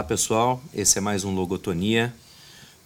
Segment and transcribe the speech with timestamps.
[0.00, 2.10] Olá pessoal, esse é mais um Logotonia.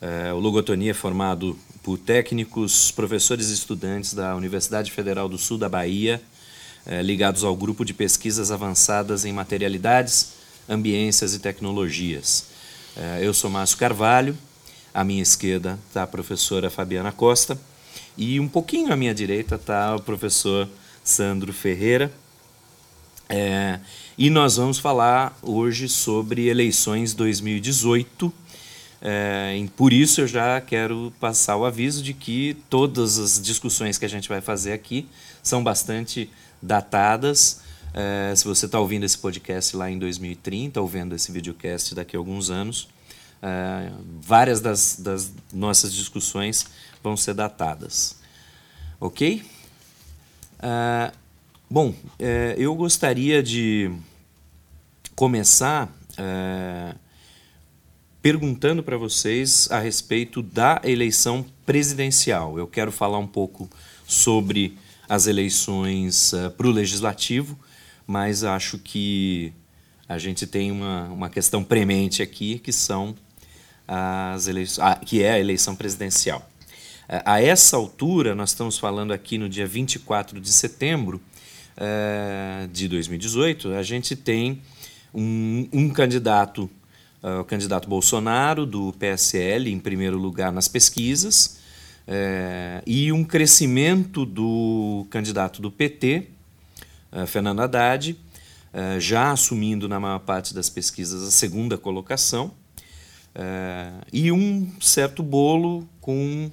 [0.01, 5.57] É, o Logotonia é formado por técnicos, professores e estudantes da Universidade Federal do Sul
[5.57, 6.21] da Bahia,
[6.85, 10.33] é, ligados ao grupo de pesquisas avançadas em materialidades,
[10.69, 12.47] ambiências e tecnologias.
[12.97, 14.37] É, eu sou Márcio Carvalho,
[14.93, 17.57] à minha esquerda está a professora Fabiana Costa
[18.19, 20.69] e um pouquinho à minha direita está o professor
[21.05, 22.11] Sandro Ferreira.
[23.29, 23.81] É,
[24.19, 28.33] e nós vamos falar hoje sobre eleições 2018.
[29.01, 34.05] É, por isso eu já quero passar o aviso de que todas as discussões que
[34.05, 35.09] a gente vai fazer aqui
[35.43, 37.61] são bastante datadas.
[37.93, 42.17] É, se você está ouvindo esse podcast lá em 2030 ou vendo esse videocast daqui
[42.17, 42.89] a alguns anos,
[43.43, 46.67] é, várias das, das, nossas discussões
[47.03, 48.17] vão ser datadas.
[48.99, 49.45] Ok?
[50.61, 51.13] É,
[51.75, 53.91] Bom, é, eu gostaria de
[55.17, 56.95] começar é,
[58.23, 62.57] perguntando para vocês a respeito da eleição presidencial.
[62.57, 63.69] Eu quero falar um pouco
[64.07, 67.59] sobre as eleições uh, para o legislativo,
[68.07, 69.53] mas acho que
[70.09, 73.17] a gente tem uma, uma questão premente aqui, que são
[73.89, 76.49] as eleições, ah, que é a eleição presidencial.
[77.09, 81.21] A essa altura, nós estamos falando aqui no dia 24 de setembro,
[81.77, 84.61] é, de 2018, a gente tem
[85.15, 86.69] um, um candidato,
[87.23, 91.61] uh, o candidato Bolsonaro, do PSL, em primeiro lugar nas pesquisas,
[92.07, 96.29] é, e um crescimento do candidato do PT,
[97.13, 102.53] uh, Fernando Haddad, uh, já assumindo na maior parte das pesquisas a segunda colocação,
[104.13, 106.49] e um certo bolo com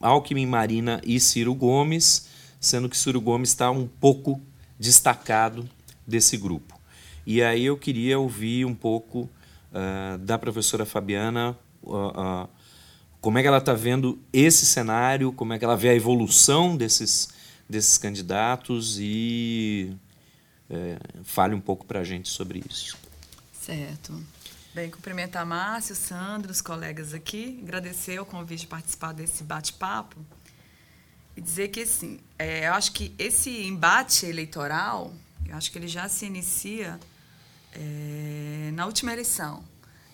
[0.00, 2.28] Alckmin, Marina e Ciro Gomes,
[2.62, 4.40] sendo que Ciro Gomes está um pouco
[4.78, 5.68] destacado
[6.06, 6.80] desse grupo.
[7.26, 9.28] E aí eu queria ouvir um pouco
[9.72, 12.48] uh, da professora Fabiana uh, uh,
[13.20, 16.76] como é que ela está vendo esse cenário, como é que ela vê a evolução
[16.76, 17.28] desses,
[17.68, 19.96] desses candidatos e
[20.68, 22.98] eh, fale um pouco para a gente sobre isso.
[23.52, 24.20] Certo.
[24.74, 30.18] Bem, cumprimentar Márcio, Sandro, os colegas aqui, agradecer o convite de participar desse bate-papo
[31.36, 35.12] e dizer que, assim, é, eu acho que esse embate eleitoral,
[35.46, 36.98] eu acho que ele já se inicia
[37.72, 39.64] é, na última eleição.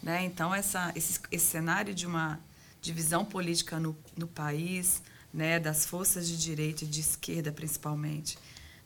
[0.03, 0.25] Né?
[0.25, 2.41] Então, essa, esse, esse cenário de uma
[2.81, 5.03] divisão política no, no país,
[5.33, 8.39] né, das forças de direita e de esquerda, principalmente,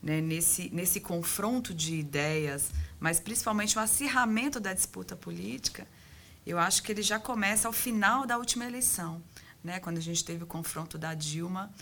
[0.03, 5.87] né, nesse, nesse confronto de ideias, mas principalmente o acirramento da disputa política,
[6.44, 9.22] eu acho que ele já começa ao final da última eleição,
[9.62, 11.72] né, quando a gente teve o confronto da Dilma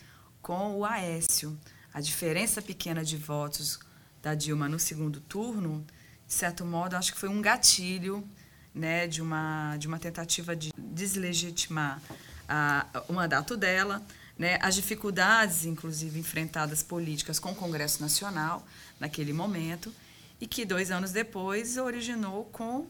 [0.43, 1.59] com o Aécio.
[1.93, 3.81] A diferença pequena de votos
[4.23, 5.84] da Dilma no segundo turno,
[6.27, 8.27] de certo modo, acho que foi um gatilho
[8.75, 12.01] né, de, uma, de uma tentativa de deslegitimar
[12.49, 14.03] a, o mandato dela,
[14.39, 18.67] né, as dificuldades, inclusive, enfrentadas políticas com o Congresso Nacional
[18.99, 19.93] naquele momento,
[20.41, 22.87] e que dois anos depois originou com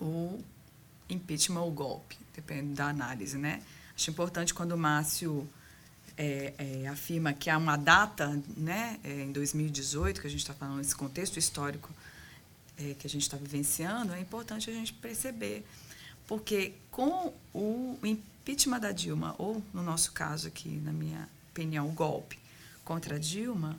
[0.00, 0.40] o
[1.08, 3.38] impeachment ou golpe, depende da análise.
[3.38, 3.62] Né?
[3.94, 5.48] Acho importante quando o Márcio
[6.16, 10.54] é, é, afirma que há uma data, né, é, em 2018, que a gente está
[10.54, 11.90] falando nesse contexto histórico
[12.78, 15.64] é, que a gente está vivenciando, é importante a gente perceber.
[16.26, 21.92] Porque com o impeachment da Dilma, ou no nosso caso aqui, na minha opinião, o
[21.92, 22.38] golpe
[22.84, 23.76] contra a Dilma,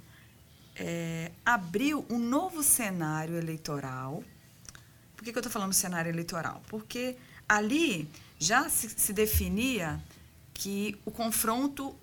[0.76, 4.24] é, abriu um novo cenário eleitoral.
[5.16, 6.62] Por que, que eu estou falando cenário eleitoral?
[6.68, 7.18] Porque
[7.50, 8.08] ali
[8.40, 10.02] já se, se definia
[10.54, 11.96] que o confronto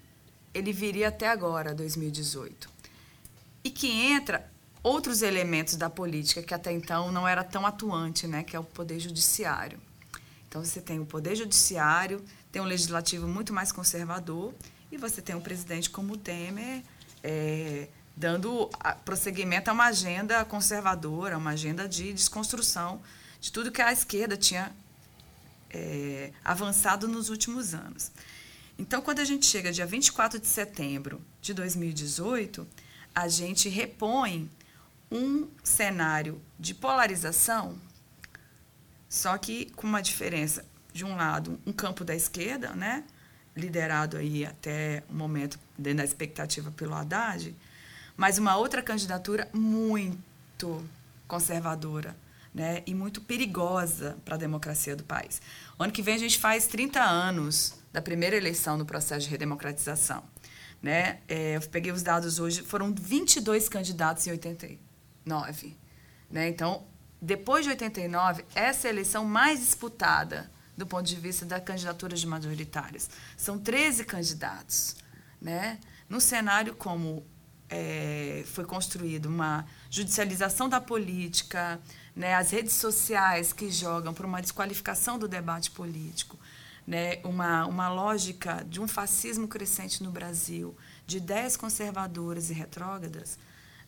[0.54, 2.70] ele viria até agora, 2018.
[3.64, 4.48] E que entra
[4.82, 8.64] outros elementos da política que até então não era tão atuante, né, que é o
[8.64, 9.80] poder judiciário.
[10.48, 14.54] Então você tem o poder judiciário, tem um legislativo muito mais conservador
[14.92, 16.82] e você tem um presidente como o Temer
[17.22, 18.70] é, dando
[19.04, 23.02] prosseguimento a uma agenda conservadora, uma agenda de desconstrução
[23.40, 24.70] de tudo que a esquerda tinha
[25.70, 28.12] é, avançado nos últimos anos.
[28.78, 32.66] Então, quando a gente chega dia 24 de setembro de 2018,
[33.14, 34.50] a gente repõe
[35.10, 37.78] um cenário de polarização,
[39.08, 40.64] só que com uma diferença.
[40.92, 43.02] De um lado, um campo da esquerda, né,
[43.56, 47.52] liderado aí até o momento dentro da expectativa pelo Haddad,
[48.16, 50.88] mas uma outra candidatura muito
[51.26, 52.16] conservadora,
[52.54, 55.42] né, e muito perigosa para a democracia do país.
[55.76, 60.22] Ano que vem a gente faz 30 anos da primeira eleição no processo de redemocratização.
[60.80, 61.18] Né?
[61.26, 65.76] É, eu peguei os dados hoje, foram 22 candidatos em 89.
[66.30, 66.48] Né?
[66.48, 66.86] Então,
[67.20, 72.14] depois de 89, essa é a eleição mais disputada do ponto de vista da candidatura
[72.14, 73.08] de majoritárias.
[73.36, 74.96] São 13 candidatos.
[75.40, 75.78] Né?
[76.08, 77.26] Num cenário como
[77.68, 81.80] é, foi construído uma judicialização da política,
[82.14, 82.34] né?
[82.34, 86.38] as redes sociais que jogam para uma desqualificação do debate político,
[86.86, 87.20] né?
[87.24, 90.76] uma, uma lógica de um fascismo crescente no Brasil,
[91.06, 93.38] de ideias conservadoras e retrógradas,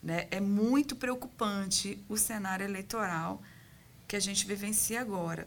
[0.02, 0.26] né?
[0.30, 3.42] é muito preocupante o cenário eleitoral
[4.08, 5.46] que a gente vivencia agora.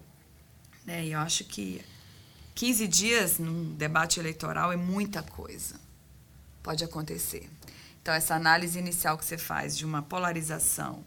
[0.85, 1.05] Né?
[1.05, 1.83] E eu acho que
[2.55, 5.79] 15 dias num debate eleitoral é muita coisa.
[6.61, 7.49] Pode acontecer.
[8.01, 11.05] Então, essa análise inicial que você faz de uma polarização,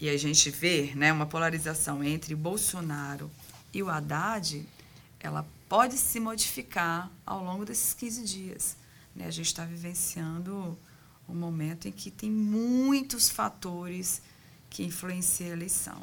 [0.00, 3.30] e a gente vê né, uma polarização entre Bolsonaro
[3.72, 4.66] e o Haddad,
[5.18, 8.76] ela pode se modificar ao longo desses 15 dias.
[9.14, 9.26] Né?
[9.26, 10.78] A gente está vivenciando
[11.28, 14.22] um momento em que tem muitos fatores
[14.70, 16.02] que influenciam a eleição.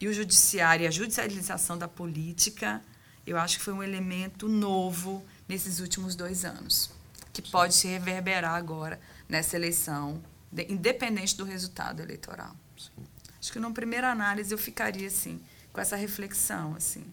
[0.00, 2.82] E o judiciário e a judicialização da política,
[3.26, 6.90] eu acho que foi um elemento novo nesses últimos dois anos,
[7.32, 10.22] que pode se reverberar agora nessa eleição,
[10.68, 12.54] independente do resultado eleitoral.
[12.78, 13.15] Sim.
[13.46, 15.40] Acho que numa primeira análise eu ficaria assim,
[15.72, 17.04] com essa reflexão assim.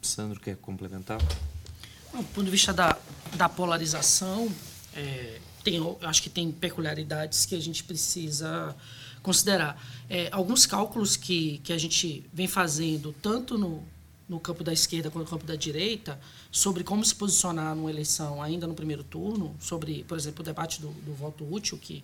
[0.00, 1.18] Sandro quer complementar?
[1.18, 2.96] Do ponto de vista da,
[3.34, 4.50] da polarização,
[4.94, 8.74] é, tem, acho que tem peculiaridades que a gente precisa
[9.22, 9.78] considerar.
[10.08, 13.84] É, alguns cálculos que, que a gente vem fazendo, tanto no,
[14.26, 16.18] no campo da esquerda quanto no campo da direita,
[16.50, 20.80] sobre como se posicionar numa eleição ainda no primeiro turno, sobre, por exemplo, o debate
[20.80, 22.02] do, do voto útil, que,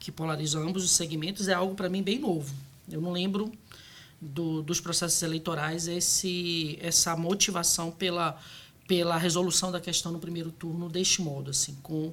[0.00, 2.52] que polariza ambos os segmentos, é algo, para mim, bem novo.
[2.90, 3.52] Eu não lembro
[4.20, 8.36] do, dos processos eleitorais esse, essa motivação pela,
[8.88, 12.12] pela resolução da questão no primeiro turno deste modo, assim, com,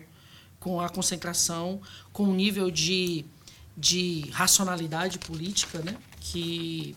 [0.59, 1.81] com a concentração,
[2.13, 3.25] com o nível de
[3.77, 5.95] de racionalidade política, né?
[6.19, 6.95] que,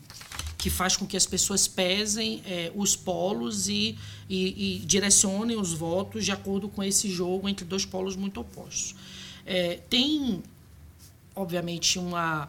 [0.57, 3.99] que faz com que as pessoas pesem é, os polos e,
[4.29, 8.95] e, e, direcionem os votos de acordo com esse jogo entre dois polos muito opostos.
[9.45, 10.43] É, tem,
[11.41, 12.49] obviamente, uma,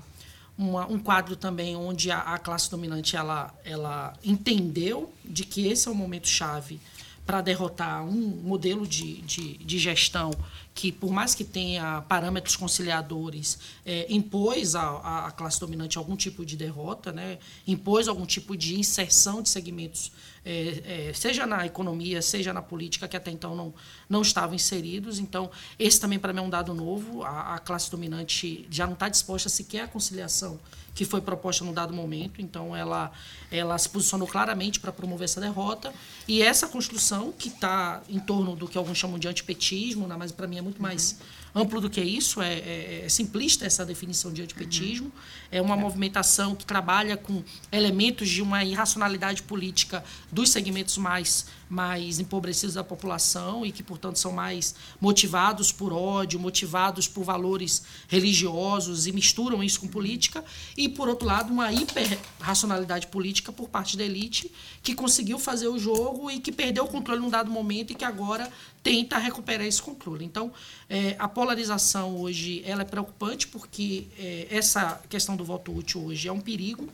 [0.58, 5.88] uma, um quadro também onde a, a, classe dominante ela, ela entendeu de que esse
[5.88, 6.80] é o momento chave
[7.26, 10.32] para derrotar um modelo de, de, de gestão
[10.74, 16.56] que, por mais que tenha parâmetros conciliadores, é, impôs à, classe dominante algum tipo de
[16.56, 17.38] derrota, né?
[17.68, 20.12] impôs algum tipo de inserção de segmentos,
[20.44, 23.74] é, é, seja na economia, seja na política, que até então não,
[24.10, 25.20] não estavam inseridos.
[25.20, 27.24] Então, esse também para mim é um dado novo.
[27.24, 30.60] A, a classe dominante já não está disposta sequer à conciliação
[30.94, 32.42] que foi proposta no dado momento.
[32.42, 33.12] Então, ela,
[33.50, 35.94] ela se posicionou claramente para promover essa derrota.
[36.28, 40.32] E essa construção, que está em torno do que alguns chamam de antipetismo, né, mas
[40.32, 41.20] para mim é muito mais
[41.54, 45.08] amplo do que isso, é, é, é simplista essa definição de antipetismo.
[45.08, 45.12] Uhum.
[45.52, 45.80] É uma é.
[45.80, 52.84] movimentação que trabalha com elementos de uma irracionalidade política dos segmentos mais, mais empobrecidos da
[52.84, 59.64] população e que, portanto, são mais motivados por ódio, motivados por valores religiosos e misturam
[59.64, 60.44] isso com política.
[60.76, 64.52] E, por outro lado, uma hiperracionalidade política por parte da elite
[64.84, 68.04] que conseguiu fazer o jogo e que perdeu o controle num dado momento e que
[68.04, 68.52] agora
[68.84, 70.26] tenta recuperar esse controle.
[70.26, 70.52] Então,
[70.90, 76.28] é, a polarização hoje ela é preocupante porque é, essa questão do voto útil hoje
[76.28, 76.90] é um perigo.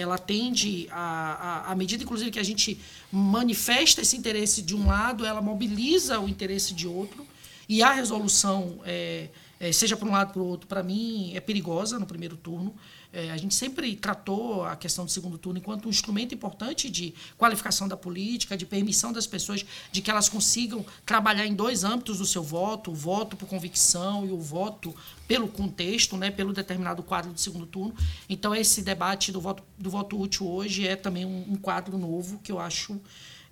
[0.00, 2.78] Ela tende, a, a, à medida, inclusive, que a gente
[3.12, 7.26] manifesta esse interesse de um lado, ela mobiliza o interesse de outro.
[7.68, 9.28] E a resolução, é,
[9.60, 12.36] é seja para um lado ou para o outro, para mim, é perigosa no primeiro
[12.36, 12.74] turno.
[13.12, 17.12] É, a gente sempre tratou a questão do segundo turno enquanto um instrumento importante de
[17.36, 22.18] qualificação da política, de permissão das pessoas de que elas consigam trabalhar em dois âmbitos
[22.18, 24.94] do seu voto, o voto por convicção e o voto
[25.26, 27.94] pelo contexto, né, pelo determinado quadro do segundo turno.
[28.28, 32.38] Então, esse debate do voto, do voto útil hoje é também um, um quadro novo
[32.42, 33.00] que eu acho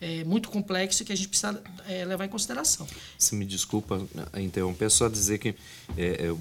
[0.00, 2.86] é, muito complexo e que a gente precisa é, levar em consideração.
[3.18, 5.54] Se me desculpa interromper, só dizer que
[5.96, 6.32] é,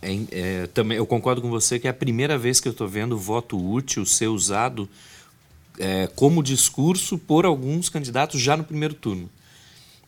[0.00, 2.86] é, é, também, eu concordo com você que é a primeira vez que eu estou
[2.86, 4.88] vendo o voto útil ser usado
[5.78, 9.28] é, como discurso por alguns candidatos já no primeiro turno.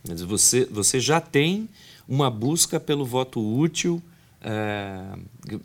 [0.04, 1.68] Você, você já tem
[2.09, 4.02] uma busca pelo voto útil,
[4.40, 5.02] é,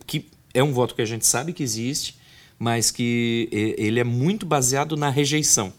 [0.05, 2.17] que é um voto que a gente sabe que existe,
[2.57, 5.73] mas que ele é muito baseado na rejeição.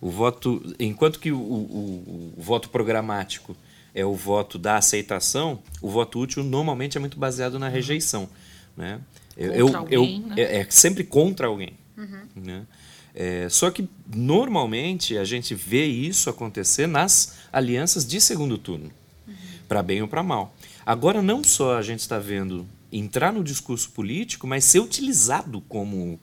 [0.00, 3.56] O voto, enquanto que o, o, o voto programático
[3.94, 8.28] é o voto da aceitação, o voto útil normalmente é muito baseado na rejeição.
[8.76, 9.00] Né?
[9.36, 10.34] Contra eu, alguém, eu, né?
[10.38, 11.74] é, é, sempre contra alguém.
[11.96, 12.22] Uhum.
[12.36, 12.66] Né?
[13.14, 18.90] É, só que, normalmente, a gente vê isso acontecer nas alianças de segundo turno,
[19.26, 19.34] uhum.
[19.68, 20.54] para bem ou para mal.
[20.84, 26.18] Agora, não só a gente está vendo entrar no discurso político, mas ser utilizado como,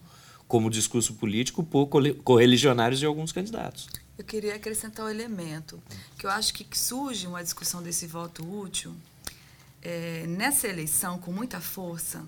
[0.48, 1.88] como discurso político por
[2.24, 3.88] correligionários de alguns candidatos.
[4.20, 5.82] Eu queria acrescentar um elemento,
[6.18, 8.94] que eu acho que surge uma discussão desse voto útil
[9.82, 12.22] é, nessa eleição com muita força,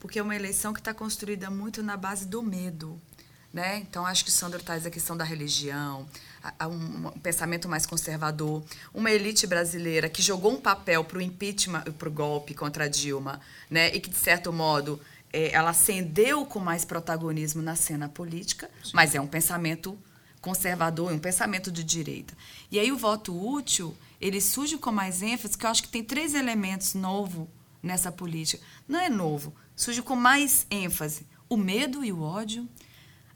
[0.00, 2.98] porque é uma eleição que está construída muito na base do medo.
[3.52, 3.76] Né?
[3.76, 6.08] Então, acho que o Sandro traz a questão da religião,
[6.42, 11.18] a, a um, um, pensamento mais conservador, uma elite brasileira que jogou um papel para
[11.18, 13.94] o impeachment para o golpe contra a Dilma, né?
[13.94, 14.98] e que, de certo modo,
[15.30, 18.92] é, ela acendeu com mais protagonismo na cena política, Sim.
[18.94, 19.98] mas é um pensamento
[20.48, 22.34] conservador, um pensamento de direita.
[22.70, 26.02] E aí o voto útil, ele surge com mais ênfase, que eu acho que tem
[26.02, 27.46] três elementos novos
[27.82, 28.62] nessa política.
[28.88, 31.26] Não é novo, surge com mais ênfase.
[31.50, 32.66] O medo e o ódio,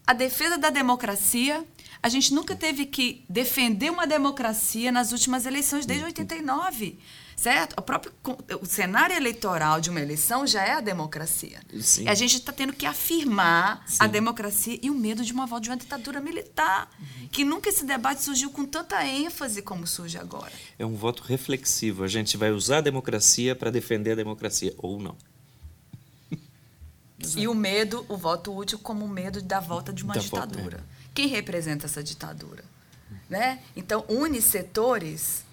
[0.06, 1.64] a defesa da democracia.
[2.02, 6.98] A gente nunca teve que defender uma democracia nas últimas eleições desde 89
[7.42, 7.74] certo?
[7.76, 8.12] O próprio
[8.60, 11.60] o cenário eleitoral de uma eleição já é a democracia.
[11.80, 12.04] Sim.
[12.04, 13.96] E a gente está tendo que afirmar Sim.
[13.98, 17.28] a democracia e o medo de uma volta de uma ditadura militar, uhum.
[17.32, 20.52] que nunca esse debate surgiu com tanta ênfase como surge agora.
[20.78, 22.04] É um voto reflexivo.
[22.04, 25.16] A gente vai usar a democracia para defender a democracia ou não.
[27.36, 30.62] E o medo, o voto útil como o medo da volta de uma da ditadura.
[30.62, 31.10] Volta, é.
[31.14, 32.64] Quem representa essa ditadura?
[33.30, 33.60] Né?
[33.76, 35.44] Então, une setores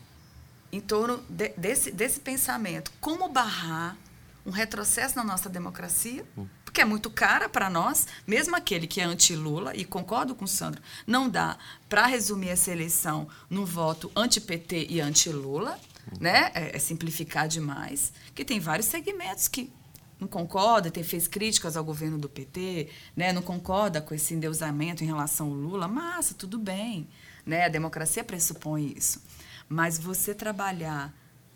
[0.71, 2.91] em torno de, desse, desse pensamento.
[2.99, 3.97] Como barrar
[4.45, 6.25] um retrocesso na nossa democracia?
[6.63, 10.47] Porque é muito cara para nós, mesmo aquele que é anti-Lula, e concordo com o
[10.47, 11.57] Sandro, não dá
[11.87, 15.79] para resumir essa eleição num voto anti-PT e anti-Lula,
[16.19, 16.51] né?
[16.53, 19.71] É, é, simplificar demais, que tem vários segmentos que
[20.19, 23.31] não concorda, tem, fez críticas ao governo do PT, né?
[23.31, 27.07] não concorda com esse endeusamento em relação ao Lula, massa, tudo bem.
[27.45, 27.65] Né?
[27.65, 29.21] A democracia pressupõe isso.
[29.69, 31.13] Mas você trabalhar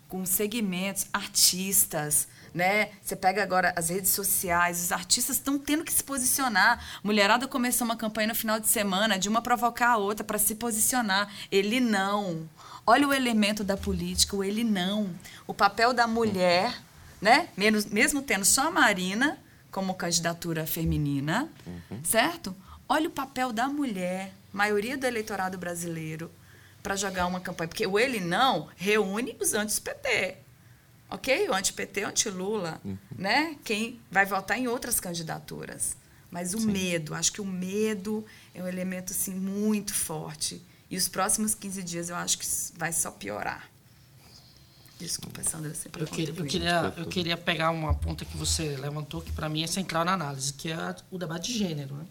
[0.08, 2.90] com segmentos, artistas, né?
[3.02, 6.80] Você pega agora as redes sociais, os artistas estão tendo que se posicionar.
[7.02, 10.54] Mulherada começou uma campanha no final de semana de uma provocar a outra para se
[10.54, 11.28] posicionar.
[11.50, 12.48] Ele não.
[12.86, 15.10] Olha o elemento da política, o ele não.
[15.48, 16.80] O papel da mulher,
[17.20, 17.48] né?
[17.56, 19.36] Mesmo, mesmo tendo só a Marina
[19.72, 22.04] como candidatura feminina, uhum.
[22.04, 22.54] certo?
[22.88, 26.30] Olha o papel da mulher, maioria do eleitorado brasileiro
[26.84, 27.66] para jogar uma campanha.
[27.66, 30.36] Porque o ele não reúne os anti-PT.
[31.10, 31.48] Ok?
[31.48, 32.98] O anti-PT, o anti-Lula, uhum.
[33.16, 33.56] né?
[33.64, 35.96] Quem vai votar em outras candidaturas.
[36.30, 36.72] Mas o Sim.
[36.72, 40.60] medo, acho que o medo é um elemento assim, muito forte.
[40.90, 43.70] E os próximos 15 dias eu acho que vai só piorar.
[44.98, 49.22] Desculpa, Sandra, você eu, queria, eu, queria, eu queria pegar uma ponta que você levantou,
[49.22, 51.94] que para mim é central na análise, que é o debate de gênero.
[51.96, 52.06] Né?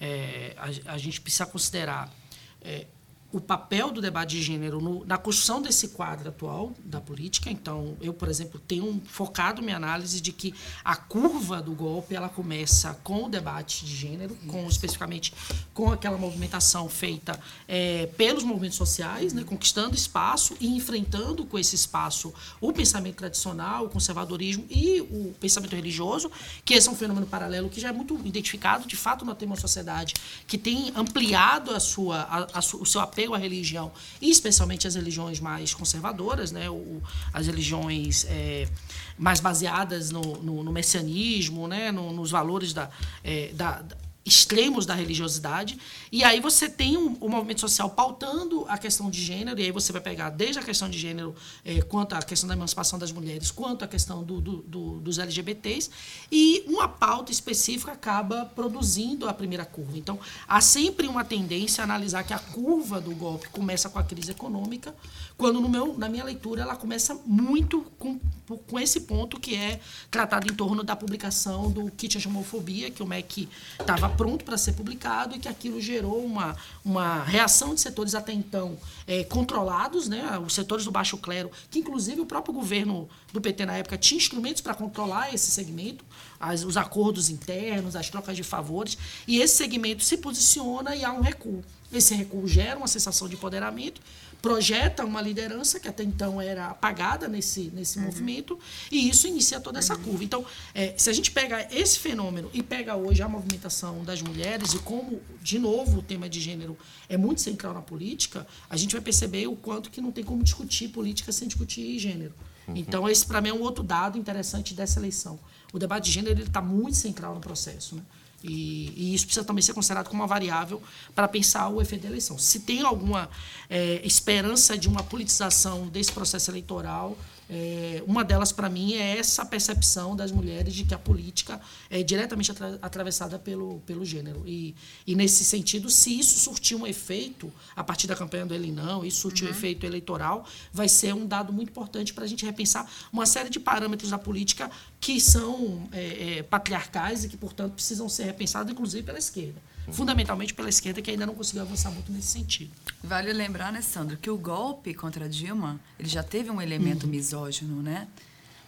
[0.00, 2.12] É, a, a, gente precisa considerar
[2.60, 2.86] é,
[3.32, 7.50] o papel do debate de gênero no, na construção desse quadro atual da política.
[7.50, 12.28] Então, eu, por exemplo, tenho focado minha análise de que a curva do golpe ela
[12.28, 15.32] começa com o debate de gênero, com especificamente
[15.72, 21.74] com aquela movimentação feita é, pelos movimentos sociais, né, conquistando espaço e enfrentando com esse
[21.74, 26.30] espaço o pensamento tradicional, o conservadorismo e o pensamento religioso,
[26.64, 28.86] que esse é um fenômeno paralelo que já é muito identificado.
[28.86, 30.14] De fato, nós temos uma sociedade
[30.46, 34.86] que tem ampliado a sua, a, a, o seu apelo apego à religião, e especialmente
[34.86, 37.00] as religiões mais conservadoras, né, o,
[37.32, 38.68] as religiões é,
[39.16, 42.90] mais baseadas no, no, no messianismo, né, no, nos valores da,
[43.22, 43.82] é, da,
[44.24, 45.78] extremos da religiosidade.
[46.10, 49.70] E aí você tem um, um, movimento social pautando a questão de gênero, e aí
[49.72, 53.10] você vai pegar desde a questão de gênero, eh, quanto à questão da emancipação das
[53.10, 55.90] mulheres, quanto à questão do, do, do, dos LGBTs,
[56.30, 59.98] e uma pauta específica acaba produzindo a primeira curva.
[59.98, 64.04] Então, há sempre uma tendência a analisar que a curva do golpe começa com a
[64.04, 64.94] crise econômica,
[65.36, 68.20] quando no meu, na minha leitura ela começa muito com,
[68.68, 73.06] com esse ponto que é tratado em torno da publicação do kit anti-homofobia, que o
[73.06, 73.48] MEC
[73.80, 78.32] estava pronto para ser publicado e que aquilo gerou uma, uma reação de setores até
[78.32, 83.40] então é, controlados, né, os setores do baixo clero, que inclusive o próprio governo do
[83.40, 86.04] PT na época tinha instrumentos para controlar esse segmento,
[86.38, 91.12] as, os acordos internos, as trocas de favores, e esse segmento se posiciona e há
[91.12, 91.62] um recuo.
[91.92, 94.00] Esse recuo gera uma sensação de empoderamento
[94.42, 98.06] projeta uma liderança que até então era apagada nesse, nesse uhum.
[98.06, 98.58] movimento,
[98.90, 100.02] e isso inicia toda essa uhum.
[100.02, 100.24] curva.
[100.24, 100.44] Então,
[100.74, 104.80] é, se a gente pega esse fenômeno e pega hoje a movimentação das mulheres, e
[104.80, 106.76] como, de novo, o tema de gênero
[107.08, 110.42] é muito central na política, a gente vai perceber o quanto que não tem como
[110.42, 112.34] discutir política sem discutir gênero.
[112.66, 112.76] Uhum.
[112.76, 115.38] Então, esse, para mim, é um outro dado interessante dessa eleição.
[115.72, 117.94] O debate de gênero está muito central no processo.
[117.94, 118.02] Né?
[118.44, 120.82] E, e, isso precisa também ser considerado como uma variável
[121.14, 122.38] para pensar o efeito da eleição.
[122.38, 123.28] Se tem alguma
[123.68, 127.16] é, esperança de uma politização desse processo eleitoral,
[127.50, 132.02] É, uma delas, para mim, é essa percepção das mulheres de que a política é
[132.02, 134.42] diretamente atra atravessada pelo, pelo gênero.
[134.46, 134.74] E,
[135.06, 139.04] e, nesse sentido, se isso surtir um efeito, a partir da campanha do Ele Não,
[139.04, 139.50] isso surtir uhum.
[139.50, 143.50] um efeito eleitoral, vai ser um dado muito importante para a gente repensar uma série
[143.50, 144.70] de parâmetros da política
[145.00, 150.54] que são é, é, patriarcais e que, portanto, precisam ser repensados, inclusive pela esquerda fundamentalmente
[150.54, 152.70] pela esquerda, que ainda não conseguiu avançar muito nesse sentido.
[153.02, 157.10] Vale lembrar, né, Sandro, que o golpe contra Dilma ele já teve um elemento uhum.
[157.10, 158.06] misógino, né?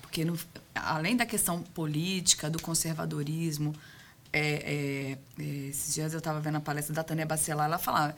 [0.00, 0.38] Porque, no,
[0.74, 3.74] além da questão política, do conservadorismo,
[4.32, 8.14] é, é, é esses dias eu estava vendo a palestra da Tânia Bacelar, ela falava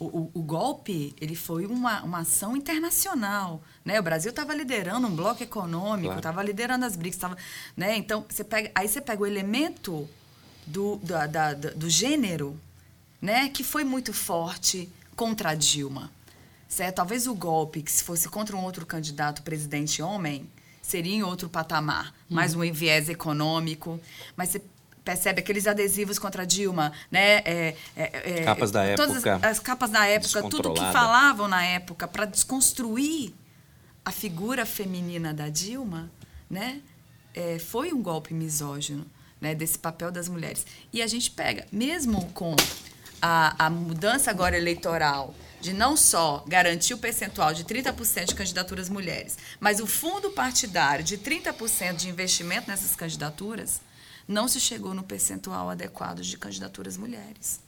[0.00, 4.00] o, o, o, golpe ele foi uma, uma ação internacional, né?
[4.00, 6.48] O Brasil estava liderando um bloco econômico, estava claro.
[6.48, 7.36] liderando as BRICS, tava,
[7.76, 7.96] né?
[7.98, 10.08] Então você pega, aí você pega o elemento
[10.70, 12.58] do, da, da, do gênero,
[13.20, 16.10] né, que foi muito forte contra a Dilma.
[16.68, 16.96] Certo?
[16.96, 20.48] Talvez o golpe, que se fosse contra um outro candidato presidente homem,
[20.80, 22.34] seria em outro patamar, hum.
[22.34, 24.00] mais um viés econômico.
[24.36, 24.62] Mas você
[25.04, 27.38] percebe aqueles adesivos contra a Dilma, né?
[27.38, 29.06] É, é, é, capas da época.
[29.08, 33.34] Todas as, as capas da época, tudo que falavam na época para desconstruir
[34.04, 36.10] a figura feminina da Dilma,
[36.48, 36.80] né?
[37.34, 39.06] É, foi um golpe misógino
[39.40, 40.66] né, desse papel das mulheres.
[40.92, 42.54] E a gente pega, mesmo com
[43.20, 48.88] a, a mudança agora eleitoral, de não só garantir o percentual de 30% de candidaturas
[48.88, 53.80] mulheres, mas o fundo partidário de 30% de investimento nessas candidaturas,
[54.26, 57.60] não se chegou no percentual adequado de candidaturas mulheres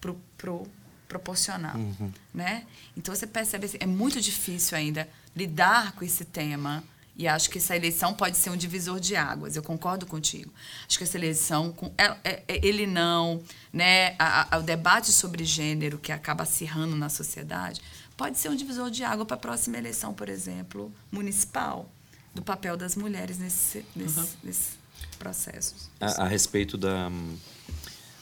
[0.00, 0.66] pro, pro
[1.08, 2.12] proporcional, uhum.
[2.34, 2.66] né?
[2.94, 6.84] Então você percebe assim, é muito difícil ainda lidar com esse tema
[7.18, 9.56] e acho que essa eleição pode ser um divisor de águas.
[9.56, 10.52] Eu concordo contigo.
[10.86, 15.10] Acho que essa eleição, com, é, é, é, ele não, né, a, a, o debate
[15.10, 17.82] sobre gênero que acaba acirrando na sociedade,
[18.16, 21.90] pode ser um divisor de água para a próxima eleição, por exemplo, municipal,
[22.32, 24.26] do papel das mulheres nesse, nesse, uhum.
[24.44, 24.70] nesse
[25.18, 25.90] processo.
[26.00, 27.10] A, a, respeito da,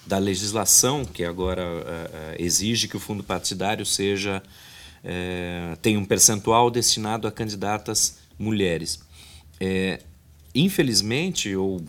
[0.07, 4.43] da legislação que agora uh, exige que o fundo partidário seja
[5.05, 9.01] uh, tenha um percentual destinado a candidatas mulheres.
[9.61, 10.01] É,
[10.55, 11.83] infelizmente, ou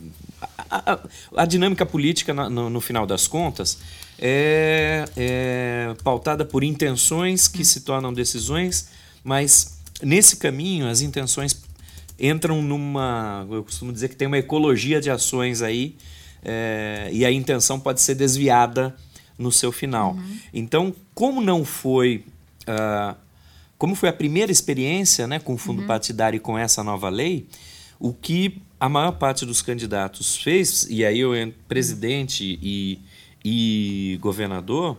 [0.69, 0.99] a, a,
[1.38, 3.77] a, dinâmica política, no, no, final das contas,
[4.19, 8.89] é, é pautada por intenções que se tornam decisões,
[9.23, 11.62] mas nesse caminho as intenções
[12.19, 13.47] entram numa.
[13.49, 15.95] Eu costumo dizer que tem uma ecologia de ações aí,
[16.43, 18.95] é, e a intenção pode ser desviada
[19.38, 20.13] no seu final.
[20.13, 20.38] Uhum.
[20.53, 22.25] Então, como não foi.
[22.67, 23.26] Uh,
[23.77, 25.87] como foi a primeira experiência né, com o fundo uhum.
[25.87, 27.47] partidário e com essa nova lei,
[27.99, 31.31] o que a maior parte dos candidatos fez, e aí eu
[31.67, 32.99] presidente e,
[33.43, 34.97] e governador,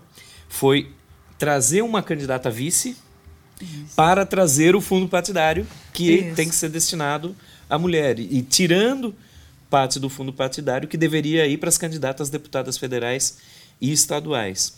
[0.48, 0.92] foi
[1.38, 2.96] trazer uma candidata vice
[3.60, 3.94] Isso.
[3.94, 6.36] para trazer o fundo partidário que Isso.
[6.36, 7.34] tem que ser destinado
[7.68, 8.18] à mulher.
[8.18, 9.14] E tirando
[9.70, 13.38] parte do fundo partidário que deveria ir para as candidatas deputadas federais
[13.80, 14.77] e estaduais.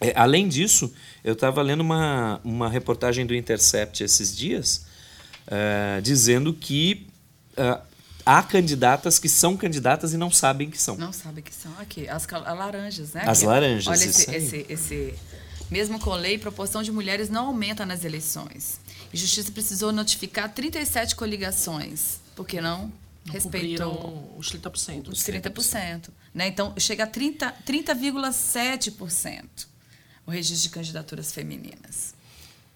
[0.00, 0.92] É, além disso,
[1.24, 4.84] eu estava lendo uma, uma reportagem do Intercept esses dias,
[5.46, 7.06] uh, dizendo que
[7.52, 7.80] uh,
[8.24, 10.96] há candidatas que são candidatas e não sabem que são.
[10.96, 11.72] Não sabem que são.
[11.78, 13.24] Aqui, as laranjas, né?
[13.26, 13.86] As laranjas.
[13.86, 15.14] Olha esse, esse, esse,
[15.70, 18.80] Mesmo com lei, proporção de mulheres não aumenta nas eleições.
[19.12, 22.92] E Justiça precisou notificar 37 coligações, porque não,
[23.24, 25.08] não respeitou os 30%.
[25.08, 25.52] Os 30%.
[25.52, 26.08] 30%.
[26.34, 26.48] Né?
[26.48, 27.54] Então, chega a 30,7%.
[27.64, 27.94] 30,
[30.26, 32.14] o registro de candidaturas femininas.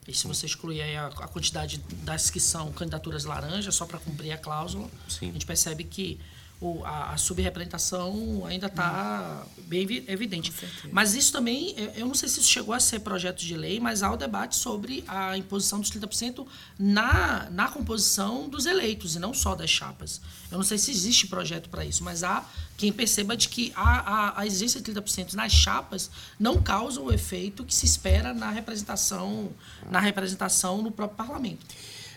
[0.06, 4.32] E se você excluir a, a, quantidade das que são candidaturas laranjas, só para cumprir
[4.32, 5.30] a cláusula, Sim.
[5.30, 6.18] a gente percebe que
[6.60, 10.52] o, a, a subrepresentação ainda está bem evidente.
[10.92, 14.02] Mas isso também, eu não sei se isso chegou a ser projeto de lei, mas
[14.02, 16.46] há o debate sobre a imposição dos 30%
[16.78, 20.20] na, na composição dos eleitos, e não só das chapas.
[20.50, 22.44] Eu não sei se existe projeto para isso, mas há
[22.76, 27.12] quem perceba de que a, a, a exigência de 30% nas chapas não causa o
[27.12, 29.50] efeito que se espera na representação,
[29.90, 31.64] na representação no próprio parlamento.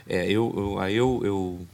[0.07, 1.67] É, eu, eu, eu, eu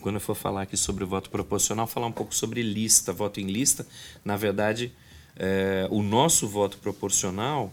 [0.00, 3.40] quando eu for falar aqui sobre o voto proporcional, falar um pouco sobre lista, voto
[3.40, 3.86] em lista.
[4.22, 4.92] Na verdade,
[5.36, 7.72] é, o nosso voto proporcional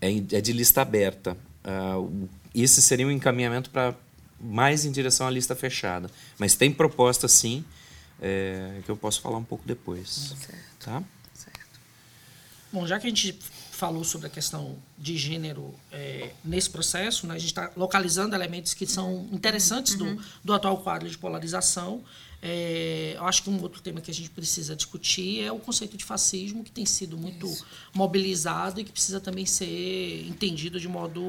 [0.00, 1.36] é, é de lista aberta.
[1.64, 3.94] Uh, esse seria um encaminhamento para
[4.40, 6.10] mais em direção à lista fechada.
[6.38, 7.64] Mas tem proposta, sim,
[8.20, 10.34] é, que eu posso falar um pouco depois.
[10.38, 10.84] Certo.
[10.84, 11.02] Tá?
[11.34, 11.80] Certo.
[12.72, 13.38] Bom, já que a gente
[13.78, 17.34] falou sobre a questão de gênero é, nesse processo, né?
[17.34, 20.16] a gente está localizando elementos que são interessantes uhum.
[20.16, 22.02] do, do atual quadro de polarização.
[22.42, 25.96] É, eu acho que um outro tema que a gente precisa discutir é o conceito
[25.96, 27.64] de fascismo, que tem sido muito Isso.
[27.94, 31.22] mobilizado e que precisa também ser entendido de modo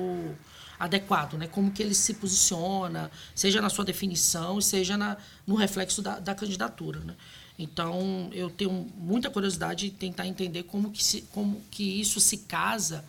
[0.80, 1.48] adequado, né?
[1.48, 6.34] Como que ele se posiciona, seja na sua definição, seja na, no reflexo da, da
[6.34, 7.16] candidatura, né?
[7.58, 12.38] Então, eu tenho muita curiosidade de tentar entender como que, se, como que isso se
[12.38, 13.04] casa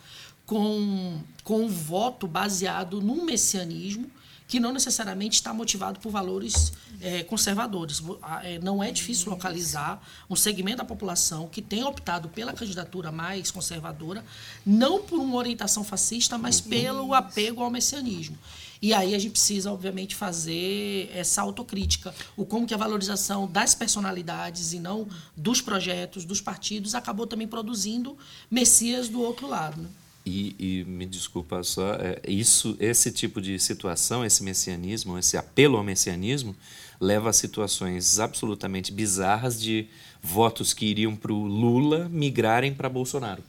[0.45, 4.11] com, com um voto baseado num messianismo
[4.51, 8.03] que não necessariamente está motivado por valores é, conservadores.
[8.43, 13.49] É, não é difícil localizar um segmento da população que tem optado pela candidatura mais
[13.49, 14.25] conservadora,
[14.65, 18.37] não por uma orientação fascista, mas pelo apego ao messianismo.
[18.81, 22.13] E aí a gente precisa, obviamente, fazer essa autocrítica.
[22.35, 27.47] O como que a valorização das personalidades e não dos projetos, dos partidos, acabou também
[27.47, 28.17] produzindo
[28.49, 29.81] messias do outro lado.
[29.81, 29.87] Né?
[30.25, 35.77] E, e, me desculpa só, é, isso, esse tipo de situação, esse messianismo, esse apelo
[35.77, 36.55] ao messianismo,
[36.99, 39.87] leva a situações absolutamente bizarras de
[40.21, 43.43] votos que iriam para o Lula migrarem para Bolsonaro.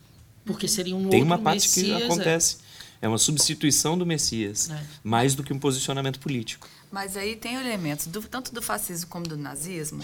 [0.45, 2.57] Porque seria um Tem uma parte Messias, que acontece.
[3.03, 3.07] É.
[3.07, 3.09] é.
[3.09, 4.83] uma substituição do Messias, é.
[5.05, 6.67] mais do que um posicionamento político.
[6.91, 10.03] Mas aí tem elementos, do, tanto do fascismo como do nazismo,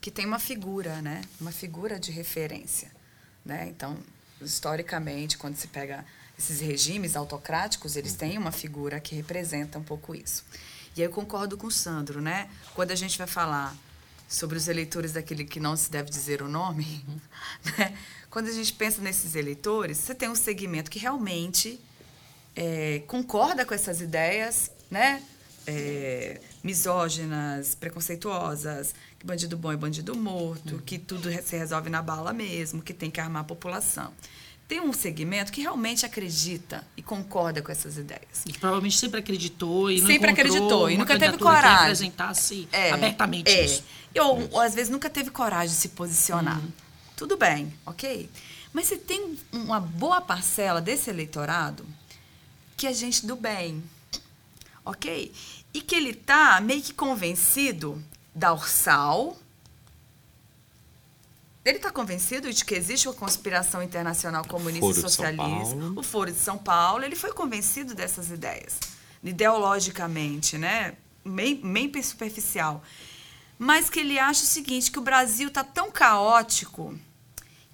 [0.00, 1.20] que tem uma figura, né?
[1.40, 2.90] uma figura de referência.
[3.44, 3.68] Né?
[3.68, 3.96] Então,
[4.40, 6.04] historicamente, quando se pega
[6.38, 10.44] esses regimes autocráticos, eles têm uma figura que representa um pouco isso.
[10.96, 12.48] E aí eu concordo com o Sandro, né?
[12.74, 13.74] Quando a gente vai falar
[14.28, 17.20] sobre os eleitores daquele que não se deve dizer o nome, uhum.
[17.78, 17.96] né?
[18.30, 21.80] quando a gente pensa nesses eleitores, você tem um segmento que realmente
[22.54, 25.22] é, concorda com essas ideias, né?
[25.66, 32.32] É, misóginas, preconceituosas, que bandido bom é bandido morto, que tudo se resolve na bala
[32.32, 34.12] mesmo, que tem que armar a população.
[34.66, 38.42] Tem um segmento que realmente acredita e concorda com essas ideias.
[38.44, 43.48] E provavelmente sempre acreditou e sempre acreditou e nunca teve coragem de apresentasse é, abertamente
[43.48, 43.64] é.
[43.64, 43.84] isso.
[44.18, 46.58] Ou, ou, às vezes nunca teve coragem de se posicionar.
[46.58, 46.72] Uhum.
[47.16, 48.28] Tudo bem, ok?
[48.72, 51.86] Mas você tem uma boa parcela desse eleitorado
[52.76, 53.82] que é gente do bem,
[54.84, 55.32] ok?
[55.76, 58.02] E que ele tá meio que convencido
[58.34, 59.36] da Ursal.
[61.62, 66.38] Ele está convencido de que existe uma conspiração internacional comunista e socialista, o Foro de
[66.38, 67.04] São Paulo.
[67.04, 68.80] Ele foi convencido dessas ideias,
[69.22, 70.94] ideologicamente, né?
[71.22, 72.82] Bem, bem superficial.
[73.58, 76.98] Mas que ele acha o seguinte, que o Brasil está tão caótico